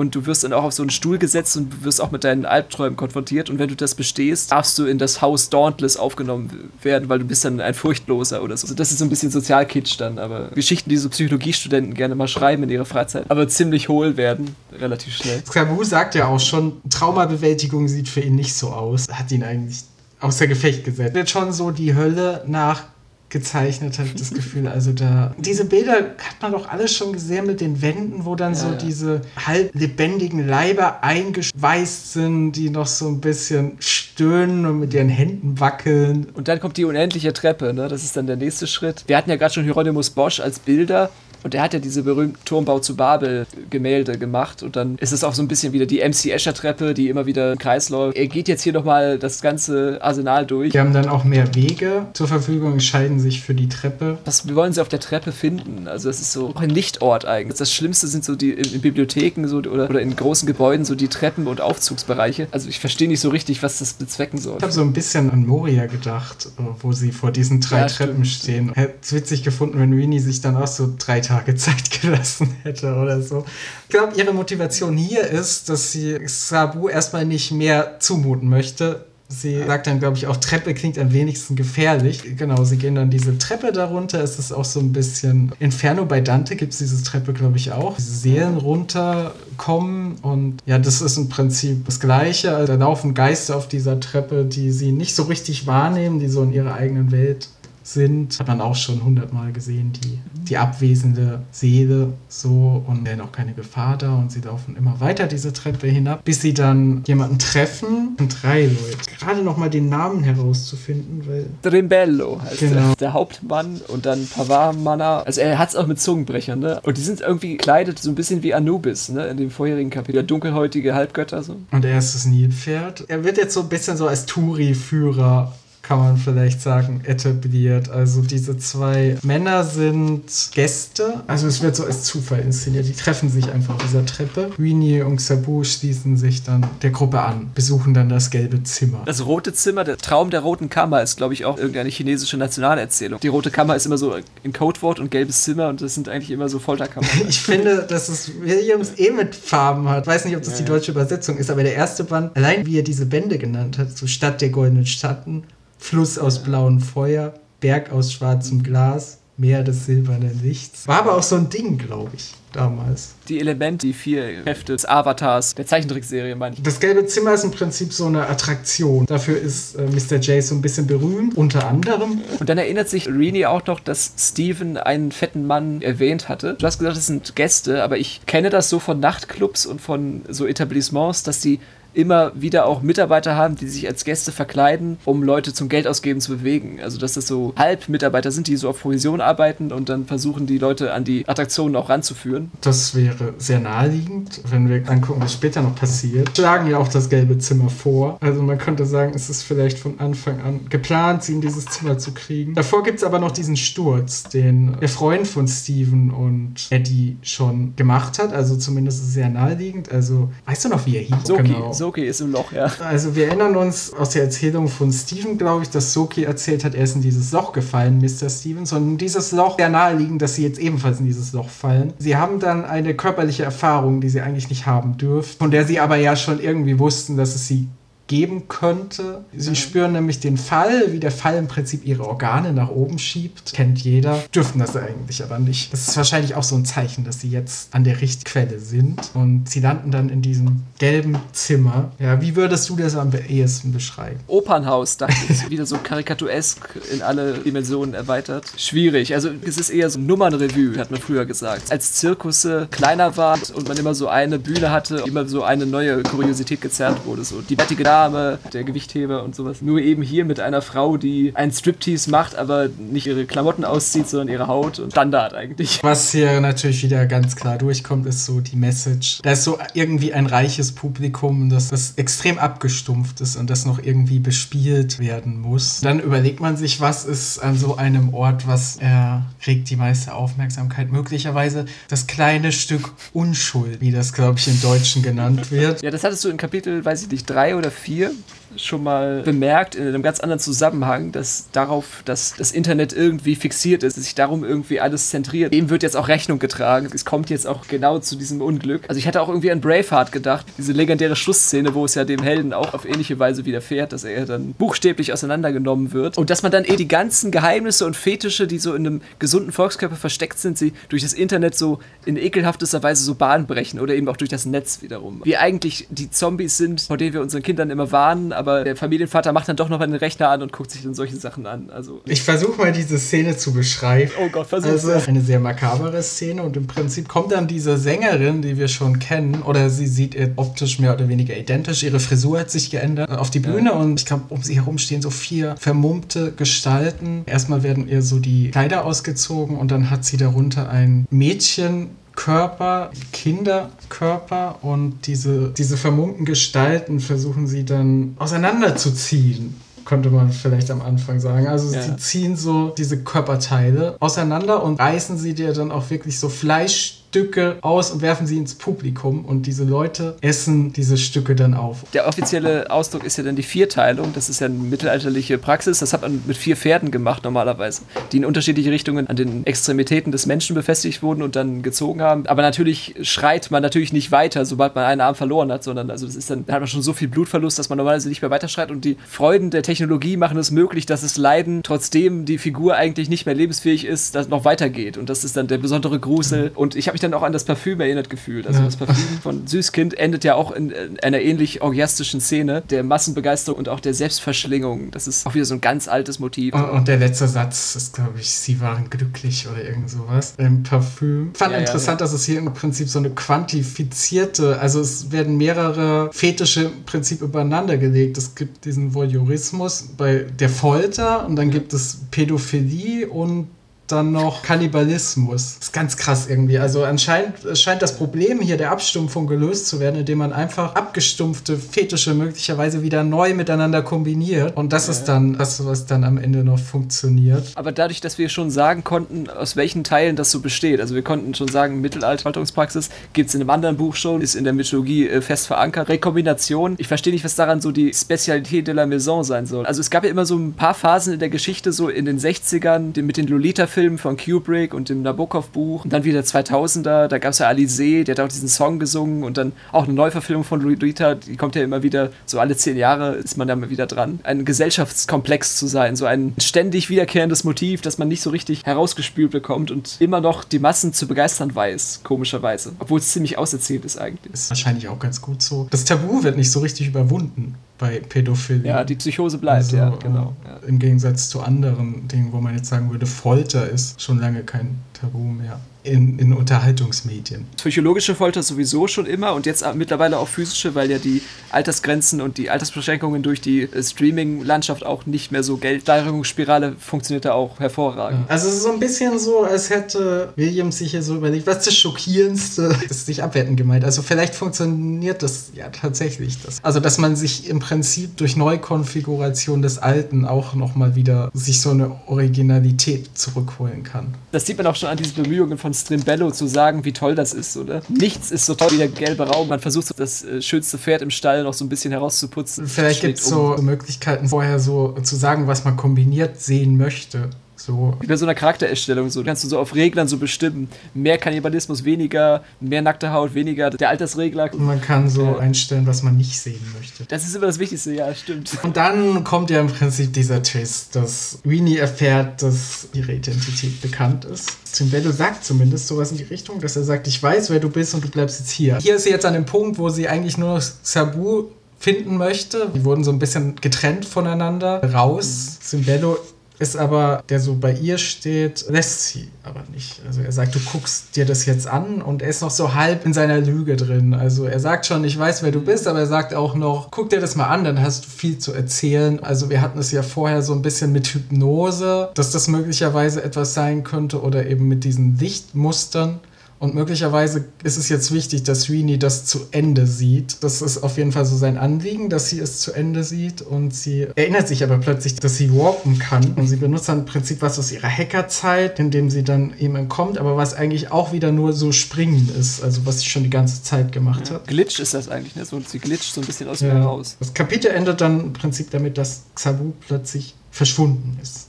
[0.00, 2.46] Und du wirst dann auch auf so einen Stuhl gesetzt und wirst auch mit deinen
[2.46, 3.50] Albträumen konfrontiert.
[3.50, 7.26] Und wenn du das bestehst, darfst du in das Haus Dauntless aufgenommen werden, weil du
[7.26, 8.64] bist dann ein Furchtloser oder so.
[8.64, 12.28] Also das ist so ein bisschen Sozialkitsch dann, aber Geschichten, die so Psychologiestudenten gerne mal
[12.28, 15.42] schreiben in ihrer Freizeit, aber ziemlich hohl werden, relativ schnell.
[15.44, 19.06] Sabu sagt ja auch schon, Traumabewältigung sieht für ihn nicht so aus.
[19.10, 19.80] Hat ihn eigentlich
[20.20, 21.14] außer Gefecht gesetzt.
[21.14, 22.99] Wird schon so die Hölle nachgezeichnet,
[23.34, 24.66] habe ich das Gefühl.
[24.66, 25.34] Also da.
[25.38, 28.66] Diese Bilder hat man doch alles schon gesehen mit den Wänden, wo dann Ja, so
[28.68, 28.74] ja.
[28.74, 35.08] diese halb lebendigen Leiber eingeschweißt sind, die noch so ein bisschen stöhnen und mit ihren
[35.08, 36.26] Händen wackeln.
[36.34, 37.88] Und dann kommt die unendliche Treppe, ne?
[37.88, 39.04] Das ist dann der nächste Schritt.
[39.06, 41.10] Wir hatten ja gerade schon Hieronymus Bosch als Bilder.
[41.42, 44.62] Und der hat ja diese berühmten Turmbau zu Babel Gemälde gemacht.
[44.62, 47.26] Und dann ist es auch so ein bisschen wieder die MC Escher Treppe, die immer
[47.26, 48.16] wieder im Kreis läuft.
[48.16, 50.72] Er geht jetzt hier nochmal das ganze Arsenal durch.
[50.74, 54.18] Wir haben dann auch mehr Wege zur Verfügung, entscheiden sich für die Treppe.
[54.24, 55.88] Was, wir wollen sie auf der Treppe finden.
[55.88, 57.58] Also es ist so ein Lichtort eigentlich.
[57.58, 60.94] Das Schlimmste sind so die in, in Bibliotheken so, oder, oder in großen Gebäuden so
[60.94, 62.48] die Treppen und Aufzugsbereiche.
[62.50, 64.56] Also ich verstehe nicht so richtig, was das bezwecken soll.
[64.58, 67.86] Ich habe so ein bisschen an Moria gedacht, äh, wo sie vor diesen drei Ja,
[67.86, 68.42] Treppen stimmt.
[68.42, 68.72] stehen.
[68.74, 72.94] Hätte es witzig gefunden, wenn Rini sich dann auch so drei Tage Zeit gelassen hätte
[72.94, 73.44] oder so.
[73.84, 79.06] Ich glaube, ihre Motivation hier ist, dass sie Sabu erstmal nicht mehr zumuten möchte.
[79.32, 82.36] Sie sagt dann, glaube ich, auch Treppe klingt am wenigsten gefährlich.
[82.36, 84.20] Genau, sie gehen dann diese Treppe darunter.
[84.24, 87.70] Es ist auch so ein bisschen Inferno bei Dante gibt es diese Treppe, glaube ich,
[87.70, 87.94] auch.
[87.94, 92.56] Diese Seelen runterkommen und ja, das ist im Prinzip das Gleiche.
[92.56, 96.42] Also, da laufen Geister auf dieser Treppe, die sie nicht so richtig wahrnehmen, die so
[96.42, 97.50] in ihrer eigenen Welt
[97.92, 98.38] sind.
[98.38, 103.52] Hat man auch schon hundertmal gesehen, die, die abwesende Seele so und werden auch keine
[103.52, 108.16] Gefahr da und sie laufen immer weiter diese Treppe hinab, bis sie dann jemanden treffen.
[108.18, 108.98] Und drei Leute.
[109.18, 112.74] Gerade noch mal den Namen herauszufinden, weil Drimbello heißt Genau.
[112.88, 115.22] der, der Hauptmann und dann Pavar-Manna.
[115.22, 116.80] Also er hat es auch mit Zungenbrechern, ne?
[116.82, 119.26] Und die sind irgendwie gekleidet so ein bisschen wie Anubis, ne?
[119.26, 120.12] In dem vorherigen Kapitel.
[120.14, 121.56] Der dunkelhäutige Halbgötter so.
[121.70, 123.04] Und er ist das Nilpferd.
[123.08, 125.52] Er wird jetzt so ein bisschen so als Touri-Führer
[125.90, 127.90] kann man vielleicht sagen, etabliert.
[127.90, 130.22] Also diese zwei Männer sind
[130.54, 131.24] Gäste.
[131.26, 132.86] Also es wird so als Zufall inszeniert.
[132.86, 134.50] Die treffen sich einfach auf dieser Treppe.
[134.56, 139.02] Rini und Sabu schließen sich dann der Gruppe an, besuchen dann das gelbe Zimmer.
[139.04, 143.18] Das rote Zimmer, der Traum der roten Kammer ist, glaube ich, auch irgendeine chinesische Nationalerzählung.
[143.18, 146.30] Die rote Kammer ist immer so ein Codewort und gelbes Zimmer und das sind eigentlich
[146.30, 147.10] immer so Folterkammern.
[147.28, 150.04] Ich finde, dass es Williams eh mit Farben hat.
[150.04, 152.78] Ich weiß nicht, ob das die deutsche Übersetzung ist, aber der erste Band, allein wie
[152.78, 155.42] er diese Bände genannt hat, so Stadt der goldenen Schatten,
[155.80, 160.86] Fluss aus blauem Feuer, Berg aus schwarzem Glas, Meer des silbernen Lichts.
[160.86, 163.14] War aber auch so ein Ding, glaube ich, damals.
[163.26, 166.62] Die Elemente, die vier Kräfte des Avatars, der Zeichentrickserie, meine ich.
[166.62, 169.06] Das gelbe Zimmer ist im Prinzip so eine Attraktion.
[169.06, 170.16] Dafür ist äh, Mr.
[170.16, 172.20] J so ein bisschen berühmt, unter anderem.
[172.38, 176.56] Und dann erinnert sich Rini auch noch, dass Steven einen fetten Mann erwähnt hatte.
[176.58, 180.20] Du hast gesagt, das sind Gäste, aber ich kenne das so von Nachtclubs und von
[180.28, 181.60] so Etablissements, dass die
[181.94, 186.36] immer wieder auch Mitarbeiter haben, die sich als Gäste verkleiden, um Leute zum Geldausgeben zu
[186.36, 186.78] bewegen.
[186.82, 190.58] Also dass das so Halbmitarbeiter sind, die so auf Provision arbeiten und dann versuchen die
[190.58, 192.50] Leute an die Attraktionen auch ranzuführen.
[192.60, 196.30] Das wäre sehr naheliegend, wenn wir angucken, was später noch passiert.
[196.36, 198.18] Schlagen ja auch das gelbe Zimmer vor.
[198.20, 201.98] Also man könnte sagen, es ist vielleicht von Anfang an geplant, sie in dieses Zimmer
[201.98, 202.54] zu kriegen.
[202.54, 207.74] Davor gibt es aber noch diesen Sturz, den der Freund von Steven und Eddie schon
[207.76, 208.32] gemacht hat.
[208.32, 209.90] Also zumindest ist es sehr naheliegend.
[209.90, 211.16] Also weißt du noch, wie er hieß?
[211.24, 211.72] Soki, genau.
[211.80, 212.70] Soki ist im Loch, ja.
[212.80, 216.74] Also wir erinnern uns aus der Erzählung von Steven, glaube ich, dass Soki erzählt hat,
[216.74, 218.28] er ist in dieses Loch gefallen, Mr.
[218.28, 218.74] Stevens.
[218.74, 221.94] Und dieses Loch sehr naheliegend, dass sie jetzt ebenfalls in dieses Loch fallen.
[221.98, 225.80] Sie haben dann eine körperliche Erfahrung, die sie eigentlich nicht haben dürfen, von der sie
[225.80, 227.66] aber ja schon irgendwie wussten, dass es sie
[228.10, 229.24] geben könnte.
[229.36, 229.54] Sie mhm.
[229.54, 233.52] spüren nämlich den Fall, wie der Fall im Prinzip ihre Organe nach oben schiebt.
[233.52, 234.20] Kennt jeder.
[234.34, 235.72] Dürften das eigentlich aber nicht.
[235.72, 239.12] Das ist wahrscheinlich auch so ein Zeichen, dass sie jetzt an der Richtquelle sind.
[239.14, 241.92] Und sie landen dann in diesem gelben Zimmer.
[242.00, 244.18] Ja, wie würdest du das am ehesten beschreiben?
[244.26, 245.48] Opernhaus, dachte ich.
[245.50, 248.46] Wieder so karikaturesk in alle Dimensionen erweitert.
[248.56, 249.14] Schwierig.
[249.14, 251.70] Also es ist eher so ein Nummernrevue, hat man früher gesagt.
[251.70, 256.02] Als Zirkusse kleiner waren und man immer so eine Bühne hatte, immer so eine neue
[256.02, 257.22] Kuriosität gezerrt wurde.
[257.22, 259.60] So die bärtige Dame, der Gewichtheber und sowas.
[259.60, 264.08] Nur eben hier mit einer Frau, die einen Striptease macht, aber nicht ihre Klamotten auszieht,
[264.08, 265.80] sondern ihre Haut und Standard eigentlich.
[265.82, 269.20] Was hier natürlich wieder ganz klar durchkommt, ist so die Message.
[269.22, 273.78] Da ist so irgendwie ein reiches Publikum, das, das extrem abgestumpft ist und das noch
[273.82, 275.80] irgendwie bespielt werden muss.
[275.80, 280.90] Dann überlegt man sich, was ist an so einem Ort, was erregt die meiste Aufmerksamkeit?
[280.90, 285.82] Möglicherweise das kleine Stück Unschuld, wie das, glaube ich, im Deutschen genannt wird.
[285.82, 289.22] Ja, das hattest du in Kapitel, weiß ich nicht, drei oder vier fotografia schon mal
[289.22, 294.14] bemerkt in einem ganz anderen Zusammenhang, dass darauf, dass das Internet irgendwie fixiert ist, sich
[294.14, 295.52] darum irgendwie alles zentriert.
[295.52, 296.88] Dem wird jetzt auch Rechnung getragen.
[296.92, 298.82] Es kommt jetzt auch genau zu diesem Unglück.
[298.88, 302.22] Also ich hatte auch irgendwie an Braveheart gedacht, diese legendäre Schlussszene, wo es ja dem
[302.22, 306.52] Helden auch auf ähnliche Weise widerfährt, dass er dann buchstäblich auseinandergenommen wird und dass man
[306.52, 310.58] dann eh die ganzen Geheimnisse und Fetische, die so in einem gesunden Volkskörper versteckt sind,
[310.58, 314.30] sie durch das Internet so in ekelhaftester Weise so Bahn brechen oder eben auch durch
[314.30, 315.22] das Netz wiederum.
[315.24, 319.32] Wie eigentlich die Zombies sind, vor denen wir unseren Kindern immer warnen, aber der Familienvater
[319.32, 321.68] macht dann doch noch mal den Rechner an und guckt sich dann solche Sachen an.
[321.70, 324.10] Also ich versuche mal diese Szene zu beschreiben.
[324.18, 328.40] Oh Gott, versuch Also eine sehr makabere Szene und im Prinzip kommt dann diese Sängerin,
[328.40, 331.82] die wir schon kennen, oder sie sieht optisch mehr oder weniger identisch.
[331.82, 333.76] Ihre Frisur hat sich geändert auf die Bühne ja.
[333.76, 337.24] und ich glaube, um sie herum stehen so vier vermummte Gestalten.
[337.26, 342.90] Erstmal werden ihr so die Kleider ausgezogen und dann hat sie darunter ein Mädchen Körper,
[343.12, 351.18] Kinderkörper und diese, diese vermummten Gestalten versuchen sie dann auseinanderzuziehen könnte man vielleicht am Anfang
[351.18, 351.48] sagen.
[351.48, 351.82] Also ja.
[351.82, 356.99] sie ziehen so diese Körperteile auseinander und reißen sie dir dann auch wirklich so Fleisch
[357.10, 361.78] Stücke aus und werfen sie ins Publikum und diese Leute essen diese Stücke dann auf.
[361.92, 364.12] Der offizielle Ausdruck ist ja dann die Vierteilung.
[364.12, 365.80] Das ist ja eine mittelalterliche Praxis.
[365.80, 370.12] Das hat man mit vier Pferden gemacht normalerweise, die in unterschiedliche Richtungen an den Extremitäten
[370.12, 372.28] des Menschen befestigt wurden und dann gezogen haben.
[372.28, 376.06] Aber natürlich schreit man natürlich nicht weiter, sobald man einen Arm verloren hat, sondern also
[376.06, 378.30] das ist dann da hat man schon so viel Blutverlust, dass man normalerweise nicht mehr
[378.30, 382.76] weiterschreit und die Freuden der Technologie machen es möglich, dass es Leiden, trotzdem die Figur
[382.76, 386.52] eigentlich nicht mehr lebensfähig ist, das noch weitergeht und das ist dann der besondere Grusel
[386.54, 388.46] und ich habe mich dann auch an das Parfüm erinnert gefühlt.
[388.46, 388.66] Also ja.
[388.66, 393.58] das Parfüm von Süßkind endet ja auch in, in, einer ähnlich orgiastischen Szene der Massenbegeisterung
[393.58, 394.90] und auch der Selbstverschlingung.
[394.90, 396.54] Das ist auch wieder so ein ganz altes Motiv.
[396.54, 400.62] Und, und der letzte Satz ist, glaube ich, sie waren glücklich oder irgend sowas im
[400.62, 401.30] Parfüm.
[401.32, 405.12] Ich fand ja, interessant, ja, dass es hier im Prinzip so eine quantifizierte, also es
[405.12, 408.18] werden mehrere Fetische im Prinzip übereinander gelegt.
[408.18, 413.48] Es gibt diesen Voyeurismus bei der Folter und dann gibt es Pädophilie und
[413.92, 415.56] dann noch Kannibalismus.
[415.58, 416.58] Das ist ganz krass irgendwie.
[416.58, 421.56] Also anscheinend scheint das Problem hier der Abstumpfung gelöst zu werden, indem man einfach abgestumpfte
[421.56, 424.56] Fetische möglicherweise wieder neu miteinander kombiniert.
[424.56, 427.52] Und das ist dann das, was dann am Ende noch funktioniert.
[427.54, 431.02] Aber dadurch, dass wir schon sagen konnten, aus welchen Teilen das so besteht, also wir
[431.02, 435.08] konnten schon sagen, Mittelalterhaltungspraxis gibt es in einem anderen Buch schon, ist in der Mythologie
[435.08, 435.88] äh, fest verankert.
[435.88, 439.66] Rekombination, ich verstehe nicht, was daran so die Spezialität de la Maison sein soll.
[439.66, 442.18] Also es gab ja immer so ein paar Phasen in der Geschichte, so in den
[442.18, 447.18] 60ern, den- mit den Lolita-Filmen von Kubrick und dem Nabokov-Buch und dann wieder 2000er, da
[447.18, 450.44] gab es ja Alice, der hat auch diesen Song gesungen und dann auch eine Neuverfilmung
[450.44, 453.70] von Lolita, die kommt ja immer wieder, so alle zehn Jahre ist man da mal
[453.70, 454.20] wieder dran.
[454.22, 459.30] Ein Gesellschaftskomplex zu sein, so ein ständig wiederkehrendes Motiv, das man nicht so richtig herausgespült
[459.30, 462.72] bekommt und immer noch die Massen zu begeistern weiß, komischerweise.
[462.78, 464.34] Obwohl es ziemlich auserzählt ist eigentlich.
[464.34, 465.66] Ist wahrscheinlich auch ganz gut so.
[465.70, 468.68] Das Tabu wird nicht so richtig überwunden bei Pädophilie.
[468.68, 470.36] Ja, die Psychose bleibt, Also, ja, genau.
[470.44, 470.68] äh.
[470.68, 474.78] Im Gegensatz zu anderen Dingen, wo man jetzt sagen würde, Folter ist schon lange kein
[475.00, 475.60] Tabu mehr.
[475.82, 477.46] In, in Unterhaltungsmedien.
[477.56, 482.36] Psychologische Folter sowieso schon immer und jetzt mittlerweile auch physische, weil ja die Altersgrenzen und
[482.36, 485.82] die Altersbeschränkungen durch die äh, Streaming-Landschaft auch nicht mehr so Geld.
[485.82, 488.28] Steigerungsspirale funktioniert da auch hervorragend.
[488.28, 491.58] Also es ist so ein bisschen so, als hätte Williams sich hier so überlegt, was
[491.58, 492.76] ist das Schockierendste?
[492.86, 493.82] Das ist nicht abwertend gemeint.
[493.82, 496.42] Also vielleicht funktioniert das ja tatsächlich.
[496.42, 496.62] Das.
[496.62, 501.70] Also dass man sich im Prinzip durch Neukonfiguration des Alten auch nochmal wieder sich so
[501.70, 504.12] eine Originalität zurückholen kann.
[504.32, 507.32] Das sieht man auch schon an diesen Bemühungen von Strimbello zu sagen, wie toll das
[507.32, 507.82] ist, oder?
[507.88, 509.48] Nichts ist so toll wie der gelbe Raum.
[509.48, 512.66] Man versucht so das äh, schönste Pferd im Stall noch so ein bisschen herauszuputzen.
[512.66, 513.64] Vielleicht gibt es so um.
[513.64, 517.30] Möglichkeiten, vorher so zu sagen, was man kombiniert sehen möchte.
[517.70, 517.94] So.
[518.00, 520.68] Wie bei so einer Charaktererstellung, so kannst du so auf Reglern so bestimmen.
[520.92, 523.70] Mehr Kannibalismus, weniger, mehr nackte Haut, weniger.
[523.70, 524.52] Der Altersregler.
[524.52, 527.04] Und man kann so einstellen, was man nicht sehen möchte.
[527.04, 528.50] Das ist immer das Wichtigste, ja, stimmt.
[528.64, 534.24] Und dann kommt ja im Prinzip dieser Twist, dass Weenie erfährt, dass ihre Identität bekannt
[534.24, 534.50] ist.
[534.72, 537.94] Timbello sagt zumindest sowas in die Richtung, dass er sagt, ich weiß, wer du bist
[537.94, 538.78] und du bleibst jetzt hier.
[538.78, 541.44] Hier ist sie jetzt an dem Punkt, wo sie eigentlich nur noch Sabu
[541.78, 542.68] finden möchte.
[542.74, 545.58] Die wurden so ein bisschen getrennt voneinander, raus.
[545.60, 546.18] Simbello
[546.60, 550.02] ist aber, der so bei ihr steht, lässt sie aber nicht.
[550.06, 553.06] Also er sagt, du guckst dir das jetzt an und er ist noch so halb
[553.06, 554.12] in seiner Lüge drin.
[554.12, 557.08] Also er sagt schon, ich weiß, wer du bist, aber er sagt auch noch, guck
[557.08, 559.24] dir das mal an, dann hast du viel zu erzählen.
[559.24, 563.54] Also wir hatten es ja vorher so ein bisschen mit Hypnose, dass das möglicherweise etwas
[563.54, 566.20] sein könnte oder eben mit diesen Lichtmustern.
[566.60, 570.44] Und möglicherweise ist es jetzt wichtig, dass Sweeney das zu Ende sieht.
[570.44, 573.40] Das ist auf jeden Fall so sein Anliegen, dass sie es zu Ende sieht.
[573.40, 576.34] Und sie erinnert sich aber plötzlich, dass sie warpen kann.
[576.34, 580.18] Und sie benutzt dann im Prinzip was aus ihrer Hackerzeit, indem sie dann eben entkommt,
[580.18, 582.62] aber was eigentlich auch wieder nur so springen ist.
[582.62, 584.46] Also was sie schon die ganze Zeit gemacht hat.
[584.46, 585.46] Glitch ist das eigentlich, ne?
[585.46, 586.82] So, sie glitscht so ein bisschen aus mir Ja.
[586.84, 587.16] raus.
[587.20, 591.46] Das Kapitel endet dann im Prinzip damit, dass Xabu plötzlich verschwunden ist.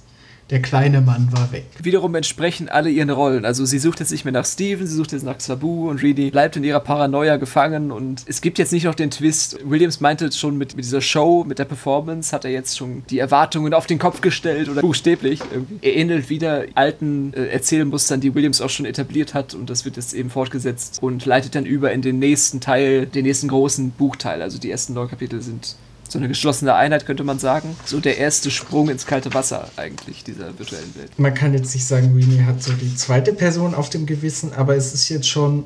[0.51, 1.63] Der kleine Mann war weg.
[1.81, 3.45] Wiederum entsprechen alle ihren Rollen.
[3.45, 6.29] Also sie sucht jetzt nicht mehr nach Steven, sie sucht jetzt nach Sabu und Reedy
[6.29, 9.59] bleibt in ihrer Paranoia gefangen und es gibt jetzt nicht noch den Twist.
[9.63, 13.19] Williams meinte schon mit, mit dieser Show, mit der Performance, hat er jetzt schon die
[13.19, 15.39] Erwartungen auf den Kopf gestellt oder buchstäblich.
[15.81, 19.95] Er ähnelt wieder alten äh, Erzählmustern, die Williams auch schon etabliert hat und das wird
[19.95, 24.41] jetzt eben fortgesetzt und leitet dann über in den nächsten Teil, den nächsten großen Buchteil.
[24.41, 25.77] Also die ersten neun Kapitel sind
[26.11, 27.75] so eine geschlossene Einheit, könnte man sagen.
[27.85, 31.17] So der erste Sprung ins kalte Wasser eigentlich dieser virtuellen Welt.
[31.17, 34.75] Man kann jetzt nicht sagen, Weenie hat so die zweite Person auf dem Gewissen, aber
[34.75, 35.63] es ist jetzt schon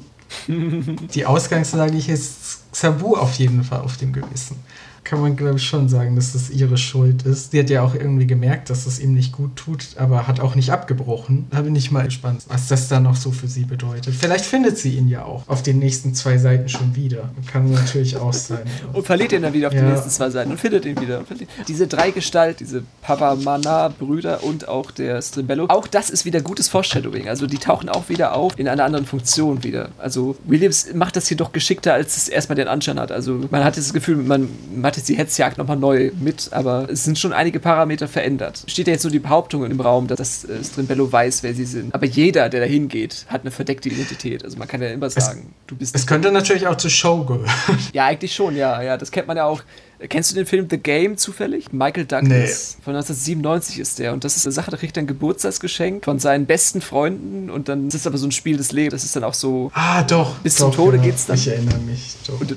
[0.48, 4.58] die Ausgangslage hier ist Sabu auf jeden Fall auf dem Gewissen.
[5.06, 7.52] Kann man, glaube ich, schon sagen, dass das ihre Schuld ist.
[7.52, 10.56] Sie hat ja auch irgendwie gemerkt, dass es ihm nicht gut tut, aber hat auch
[10.56, 11.46] nicht abgebrochen.
[11.52, 14.14] Da bin ich mal gespannt, was das dann noch so für sie bedeutet.
[14.14, 17.30] Vielleicht findet sie ihn ja auch auf den nächsten zwei Seiten schon wieder.
[17.52, 18.64] Kann natürlich auch sein.
[18.94, 19.84] Und verliert ihn dann wieder auf Ja.
[19.84, 21.24] nächsten zwei Seiten und findet ihn wieder.
[21.68, 27.30] Diese Dreigestalt, diese Pavamana-Brüder und auch der Strimbello, auch das ist wieder gutes Foreshadowing.
[27.30, 29.90] Also die tauchen auch wieder auf in einer anderen Funktion wieder.
[29.98, 33.12] Also Williams macht das hier doch geschickter, als es erstmal den Anschein hat.
[33.12, 36.88] Also man hat das Gefühl, man, man hat jetzt die Hetzjagd nochmal neu mit, aber
[36.90, 38.64] es sind schon einige Parameter verändert.
[38.68, 41.66] Steht ja jetzt so die Behauptung im Raum, dass das äh, Strimbello weiß, wer sie
[41.66, 41.94] sind.
[41.94, 44.44] Aber jeder, der da hingeht, hat eine verdeckte Identität.
[44.44, 47.50] Also man kann ja immer sagen, du bist Es könnte natürlich auch zur Show gehören.
[47.94, 48.98] ja, eigentlich schon, ja, ja.
[48.98, 49.62] Das kennt man ja auch.
[50.10, 51.72] Kennst du den Film The Game zufällig?
[51.72, 52.78] Michael Douglas.
[52.84, 54.14] Von 1997 ist der.
[54.14, 57.50] Und das ist eine Sache, da kriegt er ein Geburtstagsgeschenk von seinen besten Freunden.
[57.50, 58.94] Und dann ist es aber so ein Spiel des Lebens.
[58.94, 59.72] Das ist dann auch so.
[59.74, 60.36] Ah, doch.
[60.40, 61.04] Bis doch, zum Tode ja.
[61.04, 61.36] geht's dann.
[61.38, 62.16] Ich erinnere mich.
[62.28, 62.56] Doch, Und- ja.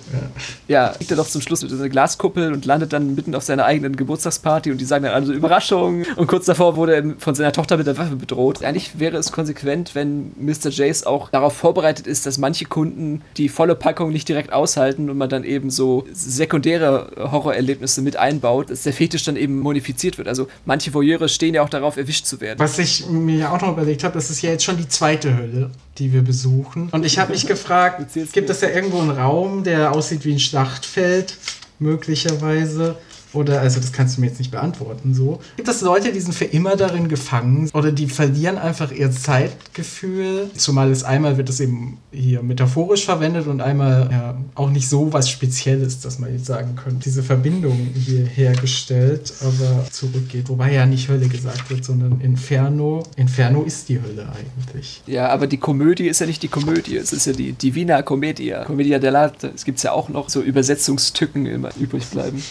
[0.66, 3.44] Ja, kriegt er doch zum Schluss mit so einer Glaskuppel und landet dann mitten auf
[3.44, 4.72] seiner eigenen Geburtstagsparty.
[4.72, 6.04] Und die sagen dann alle so Überraschung.
[6.16, 8.64] Und kurz davor wurde er von seiner Tochter mit der Waffe bedroht.
[8.64, 10.70] Eigentlich wäre es konsequent, wenn Mr.
[10.70, 15.16] Jace auch darauf vorbereitet ist, dass manche Kunden die volle Packung nicht direkt aushalten und
[15.16, 20.28] man dann eben so sekundäre Horrorerlebnisse mit einbaut, dass der Fetisch dann eben modifiziert wird.
[20.28, 22.58] Also manche Voyeure stehen ja auch darauf, erwischt zu werden.
[22.58, 25.70] Was ich mir auch noch überlegt habe, das ist ja jetzt schon die zweite Hölle,
[25.98, 26.88] die wir besuchen.
[26.90, 30.40] Und ich habe mich gefragt, gibt es ja irgendwo einen Raum, der aussieht wie ein
[30.40, 31.36] Schlachtfeld,
[31.78, 32.96] möglicherweise?
[33.32, 35.40] Oder, also das kannst du mir jetzt nicht beantworten, so.
[35.56, 40.50] Gibt es Leute, die sind für immer darin gefangen oder die verlieren einfach ihr Zeitgefühl?
[40.56, 45.12] Zumal es einmal wird es eben hier metaphorisch verwendet und einmal ja auch nicht so
[45.12, 47.00] was Spezielles, dass man jetzt sagen könnte.
[47.04, 50.48] Diese Verbindung hier hergestellt, aber zurückgeht.
[50.48, 53.02] Wobei ja nicht Hölle gesagt wird, sondern Inferno.
[53.16, 55.02] Inferno ist die Hölle eigentlich.
[55.06, 58.64] Ja, aber die Komödie ist ja nicht die Komödie, es ist ja die Divina Commedia.
[58.64, 59.50] Commedia dell'arte.
[59.54, 62.42] Es gibt ja auch noch so Übersetzungstücken immer übrig bleiben.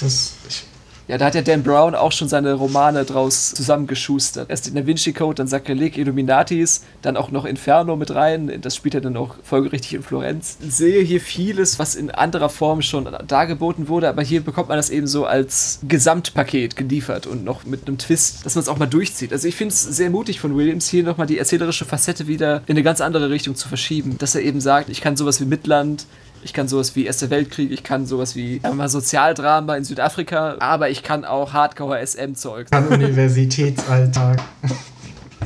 [0.00, 0.64] Das, ich,
[1.10, 4.48] Ja, da hat ja Dan Brown auch schon seine Romane draus zusammengeschustert.
[4.48, 8.60] Erst den Da Vinci Code, dann Sakrileg, Illuminatis, dann auch noch Inferno mit rein.
[8.60, 10.58] Das spielt er dann auch folgerichtig in Florenz.
[10.64, 14.76] Ich sehe hier vieles, was in anderer Form schon dargeboten wurde, aber hier bekommt man
[14.76, 18.78] das eben so als Gesamtpaket geliefert und noch mit einem Twist, dass man es auch
[18.78, 19.32] mal durchzieht.
[19.32, 22.76] Also ich finde es sehr mutig von Williams, hier nochmal die erzählerische Facette wieder in
[22.76, 24.16] eine ganz andere Richtung zu verschieben.
[24.18, 26.06] Dass er eben sagt, ich kann sowas wie Midland,
[26.42, 30.56] ich kann sowas wie Erster Weltkrieg, ich kann sowas wie wir mal Sozialdrama in Südafrika,
[30.58, 32.70] aber ich kann auch Hardcore-SM-Zeug.
[32.70, 34.40] kann Universitätsalltag.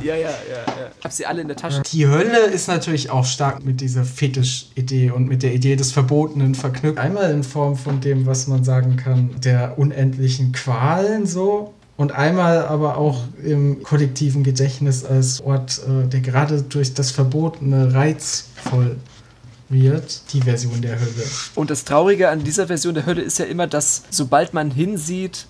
[0.03, 0.91] Ja, ja, ja, ja.
[0.99, 1.81] Ich hab sie alle in der Tasche.
[1.91, 6.53] Die Hölle ist natürlich auch stark mit dieser Fetisch-Idee und mit der Idee des Verbotenen
[6.53, 6.99] verknüpft.
[6.99, 11.73] Einmal in Form von dem, was man sagen kann, der unendlichen Qualen so.
[11.97, 17.93] Und einmal aber auch im kollektiven Gedächtnis als Ort, äh, der gerade durch das Verbotene
[17.93, 18.97] reizvoll
[19.69, 20.21] wird.
[20.33, 21.25] Die Version der Hölle.
[21.55, 25.47] Und das Traurige an dieser Version der Hölle ist ja immer, dass sobald man hinsieht,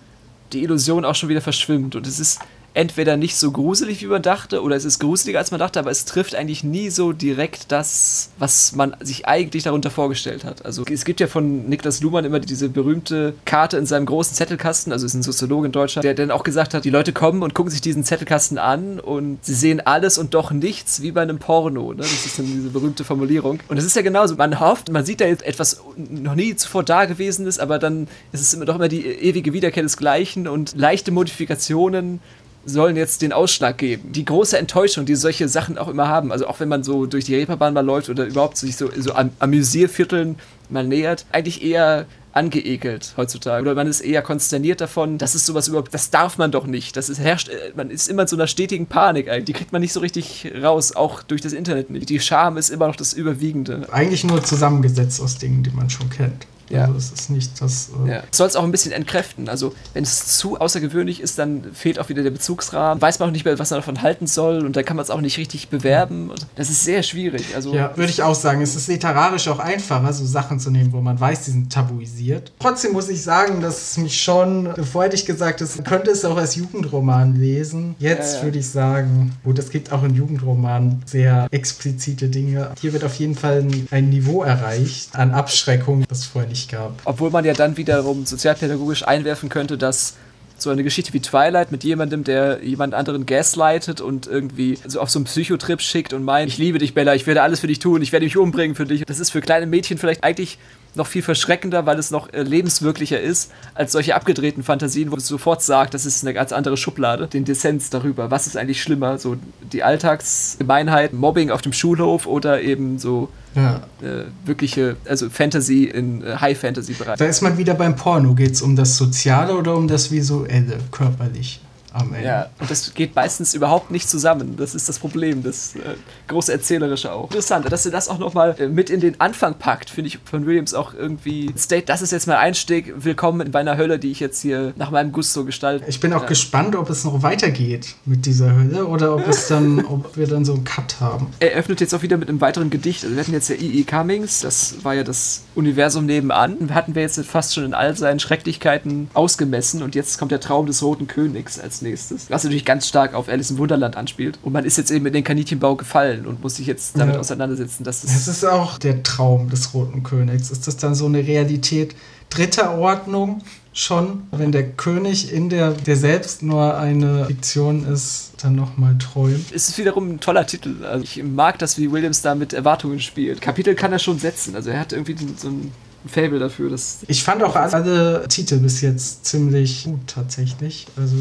[0.53, 1.95] die Illusion auch schon wieder verschwimmt.
[1.95, 2.39] Und es ist
[2.75, 5.91] entweder nicht so gruselig, wie man dachte, oder es ist gruseliger, als man dachte, aber
[5.91, 10.65] es trifft eigentlich nie so direkt das, was man sich eigentlich darunter vorgestellt hat.
[10.65, 14.91] Also es gibt ja von Niklas Luhmann immer diese berühmte Karte in seinem großen Zettelkasten,
[14.91, 17.53] also ist ein Soziologe in Deutschland, der dann auch gesagt hat, die Leute kommen und
[17.53, 21.39] gucken sich diesen Zettelkasten an und sie sehen alles und doch nichts, wie bei einem
[21.39, 21.93] Porno.
[21.93, 21.99] Ne?
[21.99, 23.59] Das ist dann diese berühmte Formulierung.
[23.69, 26.83] Und es ist ja genauso, man hofft, man sieht da jetzt etwas noch nie zuvor
[26.83, 30.49] da gewesen ist, aber dann ist es immer doch immer die ewige Wiederkehr des Gleichen
[30.49, 32.19] und leichte Modifikationen
[32.65, 34.11] sollen jetzt den Ausschlag geben.
[34.11, 37.25] Die große Enttäuschung, die solche Sachen auch immer haben, also auch wenn man so durch
[37.25, 40.35] die Reeperbahn mal läuft oder überhaupt sich so, so am Amüsiervierteln
[40.69, 42.05] mal nähert, eigentlich eher
[42.35, 43.61] angeekelt heutzutage.
[43.61, 46.97] Oder man ist eher konsterniert davon, dass es sowas überhaupt, das darf man doch nicht.
[46.97, 49.45] Das ist, herrscht, äh, man ist immer in so einer stetigen Panik eigentlich.
[49.45, 52.09] Die kriegt man nicht so richtig raus, auch durch das Internet nicht.
[52.09, 53.87] Die Scham ist immer noch das Überwiegende.
[53.91, 56.45] Eigentlich nur zusammengesetzt aus Dingen, die man schon kennt.
[56.69, 56.85] Ja.
[56.85, 57.89] Also es ist nicht das.
[58.05, 58.23] Äh, Ja.
[58.31, 59.49] Soll es auch ein bisschen entkräften.
[59.49, 63.01] Also, wenn es zu außergewöhnlich ist, dann fehlt auch wieder der Bezugsrahmen.
[63.01, 64.65] Weiß man auch nicht mehr, was man davon halten soll.
[64.65, 66.31] Und dann kann man es auch nicht richtig bewerben.
[66.55, 67.55] Das ist sehr schwierig.
[67.55, 68.61] Also, Ja, würde ich auch sagen.
[68.61, 72.51] Es ist literarisch auch einfacher, so Sachen zu nehmen, wo man weiß, die sind tabuisiert.
[72.59, 76.25] Trotzdem muss ich sagen, dass es mich schon, bevor hätte ich gesagt, es könnte es
[76.25, 77.95] auch als Jugendroman lesen.
[77.99, 82.71] Jetzt Ja, würde ich sagen, gut, es gibt auch in Jugendromanen sehr explizite Dinge.
[82.79, 86.93] Hier wird auf jeden Fall ein, ein Niveau erreicht an Abschreckung, das vorher nicht gab.
[87.05, 90.15] obwohl man ja dann wiederum sozialpädagogisch einwerfen könnte, dass
[90.57, 95.09] so eine Geschichte wie Twilight mit jemandem, der jemand anderen gaslightet und irgendwie so auf
[95.09, 97.79] so einen Psychotrip schickt und meint, ich liebe dich, Bella, ich werde alles für dich
[97.79, 99.03] tun, ich werde dich umbringen für dich.
[99.05, 100.57] Das ist für kleine Mädchen vielleicht eigentlich
[100.95, 105.27] noch viel verschreckender, weil es noch äh, lebenswirklicher ist, als solche abgedrehten Fantasien, wo es
[105.27, 107.27] sofort sagt, das ist eine ganz andere Schublade.
[107.27, 109.35] Den Dissens darüber, was ist eigentlich schlimmer, so
[109.71, 113.83] die Alltagsgemeinheit, Mobbing auf dem Schulhof oder eben so Ja.
[114.01, 117.17] äh, wirkliche, also Fantasy in äh, High-Fantasy-Bereich.
[117.17, 118.33] Da ist man wieder beim Porno.
[118.33, 121.59] Geht es um das Soziale oder um das Visuelle, körperliche
[121.95, 122.27] am Ende?
[122.27, 124.55] Ja, und das geht meistens überhaupt nicht zusammen.
[124.57, 125.79] Das ist das Problem, das äh,
[126.27, 127.25] große Erzählerische auch.
[127.25, 130.45] Interessant, dass er das auch nochmal äh, mit in den Anfang packt, finde ich von
[130.45, 131.53] Williams auch irgendwie.
[131.57, 132.93] State, das ist jetzt mein Einstieg.
[132.97, 135.85] Willkommen in meiner Hölle, die ich jetzt hier nach meinem Gusto gestalte.
[135.87, 136.27] Ich bin auch Ja.
[136.27, 140.43] gespannt, ob es noch weitergeht mit dieser Hölle oder ob es dann, ob wir dann
[140.45, 141.27] so einen Cut haben.
[141.39, 143.03] Er öffnet jetzt auch wieder mit einem weiteren Gedicht.
[143.03, 143.83] Also wir hatten jetzt ja E.E.
[143.83, 146.73] Cummings, das war ja das Universum nebenan.
[146.73, 150.65] Hatten wir jetzt fast schon in all seinen Schrecklichkeiten ausgemessen und jetzt kommt der Traum
[150.65, 152.29] des Roten Königs als nächstes.
[152.29, 154.37] Was natürlich ganz stark auf Alice im Wunderland anspielt.
[154.43, 157.21] Und man ist jetzt eben in den Kaninchenbau gefallen und muss sich jetzt damit Ja.
[157.21, 158.27] auseinandersetzen, dass Es das.
[158.27, 160.51] ist auch der Traum des Roten Königs.
[160.51, 161.95] Ist das dann so eine Realität
[162.29, 164.23] dritter Ordnung schon?
[164.31, 169.51] Wenn der König in der, der selbst nur eine Fiktion ist, dann nochmal träumt.
[169.53, 170.83] Es ist wiederum ein toller Titel.
[170.83, 173.41] Also ich mag das, wie Williams da mit Erwartungen spielt.
[173.41, 174.55] Kapitel kann er schon setzen.
[174.55, 175.71] Also er hat irgendwie so ein
[176.07, 176.71] Fable dafür,
[177.07, 180.85] Ich fand auch alle Titel bis jetzt ziemlich gut tatsächlich.
[180.95, 181.15] Also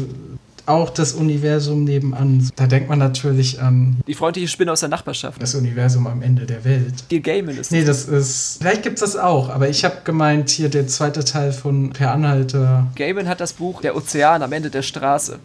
[0.67, 2.49] auch das Universum nebenan.
[2.55, 5.41] Da denkt man natürlich an Die freundliche Spinne aus der Nachbarschaft.
[5.41, 7.05] das Universum am Ende der Welt.
[7.11, 8.57] Neil Gaiman ist Nee, das ist.
[8.59, 12.87] Vielleicht gibt's das auch, aber ich habe gemeint, hier der zweite Teil von Per Anhalter.
[12.95, 15.39] Gaiman hat das Buch Der Ozean am Ende der Straße.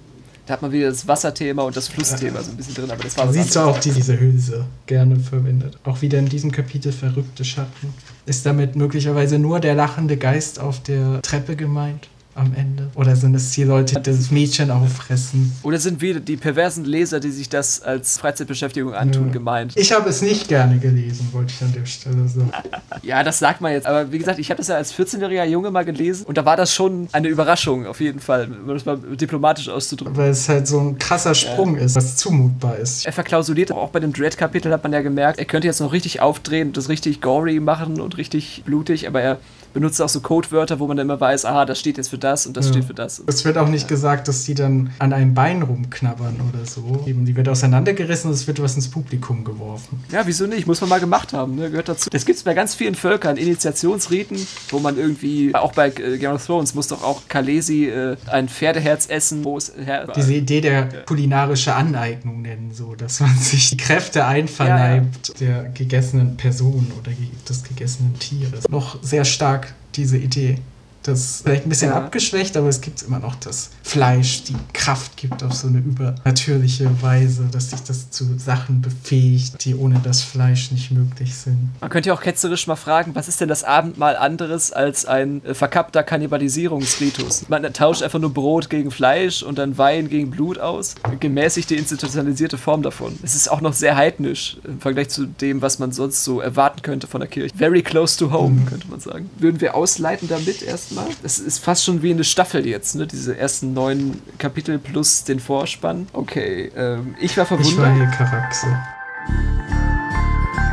[0.46, 3.16] Da hat man wieder das Wasserthema und das Flussthema so ein bisschen drin, aber das
[3.16, 5.78] war was siehst du auch die, diese Hülse gerne verwendet.
[5.84, 7.94] Auch wieder in diesem Kapitel verrückte Schatten.
[8.26, 12.88] Ist damit möglicherweise nur der lachende Geist auf der Treppe gemeint am Ende?
[12.94, 15.52] Oder sind es die Leute, die das Mädchen auffressen?
[15.62, 19.32] Oder sind wieder die perversen Leser, die sich das als Freizeitbeschäftigung antun, Ja.
[19.32, 19.72] gemeint?
[19.76, 22.50] Ich habe es nicht gerne gelesen, wollte ich an der Stelle sagen.
[23.02, 23.86] Ja, das sagt man jetzt.
[23.86, 26.56] Aber wie gesagt, ich habe das ja als 14-jähriger Junge mal gelesen und da war
[26.56, 30.16] das schon eine Überraschung, auf jeden Fall, um das mal diplomatisch auszudrücken.
[30.16, 33.06] Weil es halt so ein krasser Sprung ist, was zumutbar ist.
[33.06, 35.92] Er verklausuliert, aber auch bei dem Dread-Kapitel hat man ja gemerkt, er könnte jetzt noch
[35.92, 39.38] richtig aufdrehen und das richtig gory machen und richtig blutig, aber er
[39.72, 42.46] benutzt auch so Codewörter, wo man dann immer weiß, aha, das steht jetzt für das
[42.46, 42.72] und das Ja.
[42.72, 43.22] steht für das.
[43.26, 47.04] Es wird auch nicht gesagt, dass die dann an einem Bein rumknabbern oder so.
[47.06, 50.02] Eben, die wird auseinandergerissen und es wird was ins Publikum geworfen.
[50.10, 50.66] Ja, wieso nicht?
[50.66, 51.70] Muss man mal gemacht haben, ne?
[51.70, 52.10] gehört dazu.
[52.10, 54.38] Das gibt es bei ganz vielen Völkern, Initiationsriten,
[54.70, 59.06] wo man irgendwie, auch bei Game of Thrones muss doch auch Kalesi äh, ein Pferdeherz
[59.08, 63.76] essen, wo es her Diese Idee der kulinarische Aneignung nennen, so, dass man sich die
[63.76, 67.12] Kräfte einverleibt der gegessenen Person oder
[67.48, 68.68] des gegessenen Tieres.
[68.68, 69.59] Noch sehr stark
[69.94, 70.58] diese Idee.
[71.02, 71.96] Das ist vielleicht ein bisschen Ja.
[71.96, 76.90] abgeschwächt, aber es gibt immer noch das Fleisch, die Kraft gibt auf so eine übernatürliche
[77.02, 81.70] Weise, dass sich das zu Sachen befähigt, die ohne das Fleisch nicht möglich sind.
[81.80, 85.42] Man könnte ja auch ketzerisch mal fragen, was ist denn das Abendmahl anderes als ein
[85.44, 87.48] äh, verkappter Kannibalisierungsritus?
[87.48, 90.96] Man tauscht einfach nur Brot gegen Fleisch und dann Wein gegen Blut aus.
[91.18, 93.18] Gemäßigte institutionalisierte Form davon.
[93.22, 96.82] Es ist auch noch sehr heidnisch im Vergleich zu dem, was man sonst so erwarten
[96.82, 97.54] könnte von der Kirche.
[97.56, 99.30] Very close to home, könnte man sagen.
[99.38, 100.90] Würden wir ausleiten damit Ne?
[100.90, 101.06] ersten Mal.
[101.22, 103.06] Ist fast schon wie eine Staffel jetzt, ne?
[103.06, 106.08] Diese ersten neun Kapitel plus den Vorspann.
[106.12, 107.72] Okay, ähm, ich war verwundert.
[107.72, 108.66] Ich war hier Karaxe.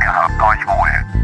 [0.00, 1.17] Gehabt euch wohl.